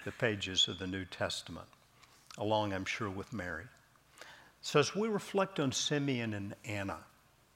the 0.06 0.12
pages 0.12 0.66
of 0.66 0.78
the 0.78 0.86
New 0.86 1.04
Testament, 1.04 1.68
along, 2.38 2.72
I'm 2.72 2.86
sure, 2.86 3.10
with 3.10 3.34
Mary. 3.34 3.64
So, 4.62 4.80
as 4.80 4.96
we 4.96 5.08
reflect 5.08 5.60
on 5.60 5.72
Simeon 5.72 6.32
and 6.32 6.54
Anna, 6.64 7.00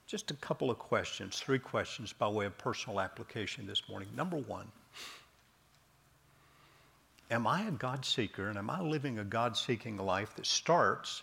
just 0.07 0.31
a 0.31 0.35
couple 0.35 0.71
of 0.71 0.79
questions, 0.79 1.38
three 1.38 1.59
questions 1.59 2.12
by 2.12 2.29
way 2.29 2.45
of 2.45 2.59
personal 2.59 3.01
application 3.01 3.67
this 3.67 3.88
morning. 3.88 4.11
Number 4.15 4.37
one, 4.37 4.71
am 7.31 7.47
I 7.47 7.62
a 7.62 7.71
God 7.71 8.05
seeker 8.05 8.51
and 8.51 8.59
am 8.59 8.69
I 8.69 8.83
living 8.83 9.19
a 9.19 9.25
God 9.25 9.57
seeking 9.57 9.97
life 9.97 10.37
that 10.37 10.45
starts 10.45 11.23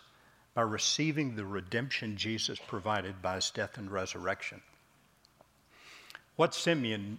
by 0.60 0.64
receiving 0.64 1.36
the 1.36 1.44
redemption 1.46 2.18
Jesus 2.18 2.58
provided 2.58 3.22
by 3.22 3.36
his 3.36 3.48
death 3.48 3.78
and 3.78 3.90
resurrection. 3.90 4.60
What 6.36 6.54
Simeon 6.54 7.18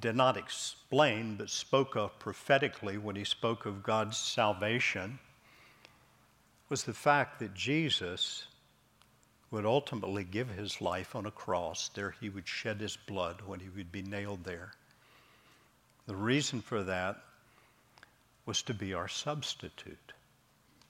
did 0.00 0.14
not 0.14 0.36
explain 0.36 1.34
but 1.34 1.50
spoke 1.50 1.96
of 1.96 2.16
prophetically 2.20 2.96
when 2.96 3.16
he 3.16 3.24
spoke 3.24 3.66
of 3.66 3.82
God's 3.82 4.18
salvation 4.18 5.18
was 6.68 6.84
the 6.84 6.94
fact 6.94 7.40
that 7.40 7.54
Jesus 7.54 8.44
would 9.50 9.66
ultimately 9.66 10.22
give 10.22 10.50
his 10.50 10.80
life 10.80 11.16
on 11.16 11.26
a 11.26 11.32
cross. 11.32 11.90
There 11.92 12.14
he 12.20 12.28
would 12.28 12.46
shed 12.46 12.80
his 12.80 12.96
blood 12.96 13.42
when 13.44 13.58
he 13.58 13.68
would 13.68 13.90
be 13.90 14.02
nailed 14.02 14.44
there. 14.44 14.70
The 16.06 16.14
reason 16.14 16.60
for 16.60 16.84
that 16.84 17.16
was 18.46 18.62
to 18.62 18.74
be 18.74 18.94
our 18.94 19.08
substitute 19.08 20.12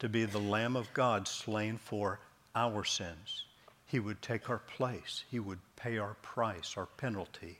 to 0.00 0.08
be 0.08 0.24
the 0.24 0.38
Lamb 0.38 0.76
of 0.76 0.92
God 0.94 1.28
slain 1.28 1.76
for 1.76 2.18
our 2.54 2.84
sins. 2.84 3.44
He 3.86 4.00
would 4.00 4.20
take 4.22 4.48
our 4.48 4.58
place. 4.58 5.24
He 5.30 5.38
would 5.38 5.58
pay 5.76 5.98
our 5.98 6.14
price, 6.22 6.74
our 6.76 6.86
penalty. 6.86 7.58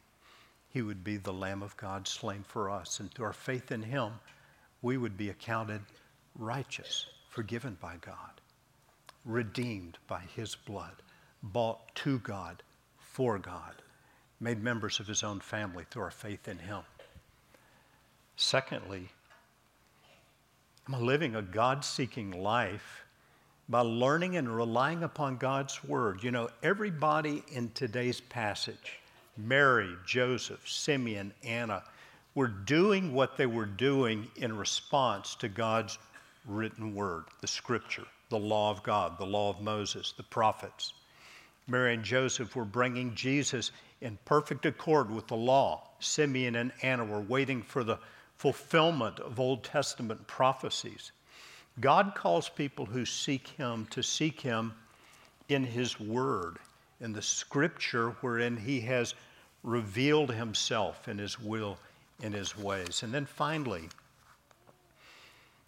He 0.70 0.82
would 0.82 1.04
be 1.04 1.16
the 1.16 1.32
Lamb 1.32 1.62
of 1.62 1.76
God 1.76 2.08
slain 2.08 2.42
for 2.46 2.70
us. 2.70 2.98
And 2.98 3.12
through 3.12 3.26
our 3.26 3.32
faith 3.32 3.70
in 3.70 3.82
Him, 3.82 4.12
we 4.80 4.96
would 4.96 5.16
be 5.16 5.28
accounted 5.28 5.82
righteous, 6.38 7.06
forgiven 7.28 7.76
by 7.80 7.96
God, 8.00 8.40
redeemed 9.24 9.98
by 10.06 10.22
His 10.34 10.54
blood, 10.54 11.02
bought 11.42 11.94
to 11.96 12.20
God, 12.20 12.62
for 12.98 13.38
God, 13.38 13.82
made 14.40 14.62
members 14.62 14.98
of 14.98 15.06
His 15.06 15.22
own 15.22 15.40
family 15.40 15.84
through 15.90 16.04
our 16.04 16.10
faith 16.10 16.48
in 16.48 16.58
Him. 16.58 16.82
Secondly, 18.36 19.10
I'm 20.92 21.06
living 21.06 21.36
a 21.36 21.42
God 21.42 21.84
seeking 21.84 22.32
life 22.32 23.04
by 23.68 23.82
learning 23.82 24.36
and 24.36 24.56
relying 24.56 25.04
upon 25.04 25.36
God's 25.36 25.84
word. 25.84 26.24
You 26.24 26.32
know, 26.32 26.48
everybody 26.64 27.44
in 27.52 27.70
today's 27.70 28.20
passage, 28.20 28.98
Mary, 29.36 29.94
Joseph, 30.04 30.68
Simeon, 30.68 31.32
Anna, 31.44 31.84
were 32.34 32.48
doing 32.48 33.14
what 33.14 33.36
they 33.36 33.46
were 33.46 33.66
doing 33.66 34.28
in 34.34 34.56
response 34.56 35.36
to 35.36 35.48
God's 35.48 35.96
written 36.44 36.92
word, 36.92 37.26
the 37.40 37.46
scripture, 37.46 38.06
the 38.28 38.38
law 38.38 38.72
of 38.72 38.82
God, 38.82 39.16
the 39.16 39.26
law 39.26 39.48
of 39.48 39.60
Moses, 39.60 40.12
the 40.16 40.24
prophets. 40.24 40.94
Mary 41.68 41.94
and 41.94 42.02
Joseph 42.02 42.56
were 42.56 42.64
bringing 42.64 43.14
Jesus 43.14 43.70
in 44.00 44.18
perfect 44.24 44.66
accord 44.66 45.08
with 45.08 45.28
the 45.28 45.36
law. 45.36 45.84
Simeon 46.00 46.56
and 46.56 46.72
Anna 46.82 47.04
were 47.04 47.20
waiting 47.20 47.62
for 47.62 47.84
the 47.84 48.00
fulfillment 48.40 49.20
of 49.20 49.38
Old 49.38 49.62
Testament 49.62 50.26
prophecies. 50.26 51.12
God 51.78 52.14
calls 52.14 52.48
people 52.48 52.86
who 52.86 53.04
seek 53.04 53.48
Him 53.48 53.86
to 53.90 54.02
seek 54.02 54.40
Him 54.40 54.72
in 55.50 55.62
His 55.62 56.00
Word, 56.00 56.56
in 57.02 57.12
the 57.12 57.20
Scripture 57.20 58.16
wherein 58.22 58.56
He 58.56 58.80
has 58.80 59.12
revealed 59.62 60.32
Himself 60.32 61.06
in 61.06 61.18
His 61.18 61.38
will, 61.38 61.76
in 62.22 62.32
His 62.32 62.56
ways. 62.56 63.02
And 63.02 63.12
then 63.12 63.26
finally, 63.26 63.90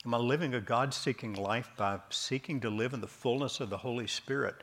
am 0.06 0.14
I 0.14 0.16
living 0.16 0.54
a 0.54 0.60
God 0.62 0.94
seeking 0.94 1.34
life 1.34 1.68
by 1.76 1.98
seeking 2.08 2.58
to 2.60 2.70
live 2.70 2.94
in 2.94 3.02
the 3.02 3.06
fullness 3.06 3.60
of 3.60 3.68
the 3.68 3.76
Holy 3.76 4.06
Spirit? 4.06 4.54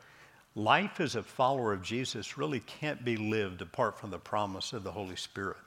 Life 0.56 0.98
as 0.98 1.14
a 1.14 1.22
follower 1.22 1.72
of 1.72 1.84
Jesus 1.84 2.36
really 2.36 2.58
can't 2.58 3.04
be 3.04 3.16
lived 3.16 3.62
apart 3.62 4.00
from 4.00 4.10
the 4.10 4.18
promise 4.18 4.72
of 4.72 4.82
the 4.82 4.90
Holy 4.90 5.14
Spirit. 5.14 5.58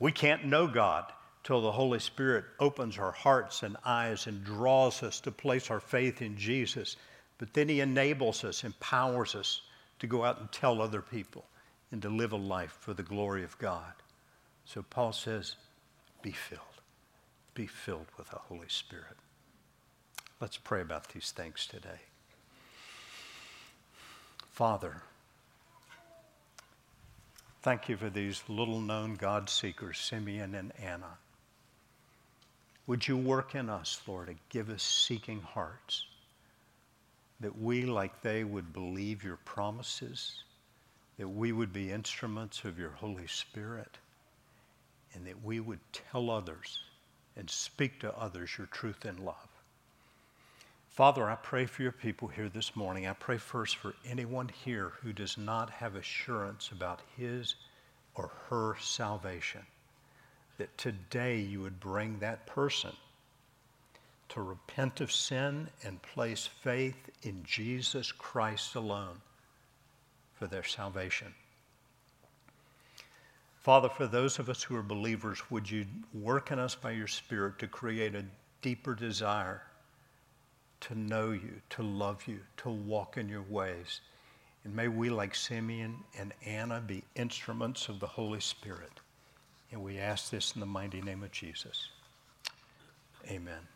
We 0.00 0.10
can't 0.10 0.44
know 0.44 0.66
God 0.66 1.04
till 1.44 1.60
the 1.60 1.72
Holy 1.72 1.98
Spirit 1.98 2.44
opens 2.60 2.98
our 2.98 3.12
hearts 3.12 3.62
and 3.62 3.76
eyes 3.84 4.26
and 4.26 4.44
draws 4.44 5.02
us 5.02 5.20
to 5.20 5.30
place 5.30 5.70
our 5.70 5.80
faith 5.80 6.22
in 6.22 6.36
Jesus. 6.36 6.96
But 7.38 7.52
then 7.52 7.68
He 7.68 7.80
enables 7.80 8.44
us, 8.44 8.64
empowers 8.64 9.34
us 9.34 9.62
to 9.98 10.06
go 10.06 10.24
out 10.24 10.40
and 10.40 10.50
tell 10.52 10.80
other 10.80 11.02
people 11.02 11.44
and 11.90 12.00
to 12.02 12.08
live 12.08 12.32
a 12.32 12.36
life 12.36 12.76
for 12.80 12.94
the 12.94 13.02
glory 13.02 13.42
of 13.44 13.58
God. 13.58 13.92
So 14.64 14.82
Paul 14.82 15.12
says, 15.12 15.56
be 16.22 16.30
filled. 16.32 16.60
Be 17.54 17.66
filled 17.66 18.06
with 18.16 18.30
the 18.30 18.38
Holy 18.38 18.68
Spirit. 18.68 19.16
Let's 20.40 20.56
pray 20.56 20.80
about 20.80 21.08
these 21.08 21.32
things 21.32 21.66
today. 21.66 22.00
Father, 24.50 25.02
thank 27.62 27.88
you 27.88 27.96
for 27.96 28.10
these 28.10 28.42
little 28.48 28.80
known 28.80 29.16
God 29.16 29.50
seekers, 29.50 29.98
Simeon 29.98 30.54
and 30.54 30.72
Anna. 30.80 31.18
Would 32.92 33.08
you 33.08 33.16
work 33.16 33.54
in 33.54 33.70
us, 33.70 34.02
Lord, 34.06 34.26
to 34.26 34.34
give 34.50 34.68
us 34.68 34.82
seeking 34.82 35.40
hearts, 35.40 36.04
that 37.40 37.58
we, 37.58 37.86
like 37.86 38.20
they, 38.20 38.44
would 38.44 38.74
believe 38.74 39.24
your 39.24 39.38
promises, 39.46 40.44
that 41.16 41.26
we 41.26 41.52
would 41.52 41.72
be 41.72 41.90
instruments 41.90 42.64
of 42.64 42.78
your 42.78 42.90
Holy 42.90 43.26
Spirit, 43.26 43.96
and 45.14 45.26
that 45.26 45.42
we 45.42 45.58
would 45.58 45.80
tell 45.94 46.28
others 46.28 46.80
and 47.34 47.48
speak 47.48 47.98
to 48.00 48.14
others 48.14 48.58
your 48.58 48.66
truth 48.66 49.06
and 49.06 49.20
love. 49.20 49.48
Father, 50.90 51.30
I 51.30 51.36
pray 51.36 51.64
for 51.64 51.80
your 51.80 51.92
people 51.92 52.28
here 52.28 52.50
this 52.50 52.76
morning. 52.76 53.06
I 53.06 53.14
pray 53.14 53.38
first 53.38 53.76
for 53.76 53.94
anyone 54.06 54.50
here 54.66 54.92
who 55.00 55.14
does 55.14 55.38
not 55.38 55.70
have 55.70 55.96
assurance 55.96 56.68
about 56.70 57.00
his 57.16 57.54
or 58.16 58.32
her 58.50 58.76
salvation, 58.82 59.62
that 60.62 60.78
today 60.78 61.40
you 61.40 61.60
would 61.60 61.80
bring 61.80 62.20
that 62.20 62.46
person 62.46 62.92
to 64.28 64.40
repent 64.40 65.00
of 65.00 65.10
sin 65.10 65.66
and 65.84 66.00
place 66.02 66.48
faith 66.62 67.10
in 67.24 67.42
Jesus 67.42 68.12
Christ 68.12 68.76
alone 68.76 69.20
for 70.34 70.46
their 70.46 70.62
salvation. 70.62 71.34
Father, 73.56 73.88
for 73.88 74.06
those 74.06 74.38
of 74.38 74.48
us 74.48 74.62
who 74.62 74.76
are 74.76 74.84
believers, 74.84 75.50
would 75.50 75.68
you 75.68 75.84
work 76.14 76.52
in 76.52 76.60
us 76.60 76.76
by 76.76 76.92
your 76.92 77.08
Spirit 77.08 77.58
to 77.58 77.66
create 77.66 78.14
a 78.14 78.24
deeper 78.60 78.94
desire 78.94 79.62
to 80.82 80.94
know 80.96 81.32
you, 81.32 81.60
to 81.70 81.82
love 81.82 82.22
you, 82.28 82.38
to 82.58 82.70
walk 82.70 83.16
in 83.16 83.28
your 83.28 83.44
ways? 83.50 84.00
And 84.62 84.76
may 84.76 84.86
we, 84.86 85.10
like 85.10 85.34
Simeon 85.34 85.96
and 86.16 86.32
Anna, 86.46 86.80
be 86.80 87.02
instruments 87.16 87.88
of 87.88 87.98
the 87.98 88.06
Holy 88.06 88.38
Spirit. 88.38 89.01
And 89.72 89.82
we 89.82 89.98
ask 89.98 90.30
this 90.30 90.52
in 90.54 90.60
the 90.60 90.66
mighty 90.66 91.00
name 91.00 91.22
of 91.22 91.32
Jesus. 91.32 91.88
Amen. 93.28 93.71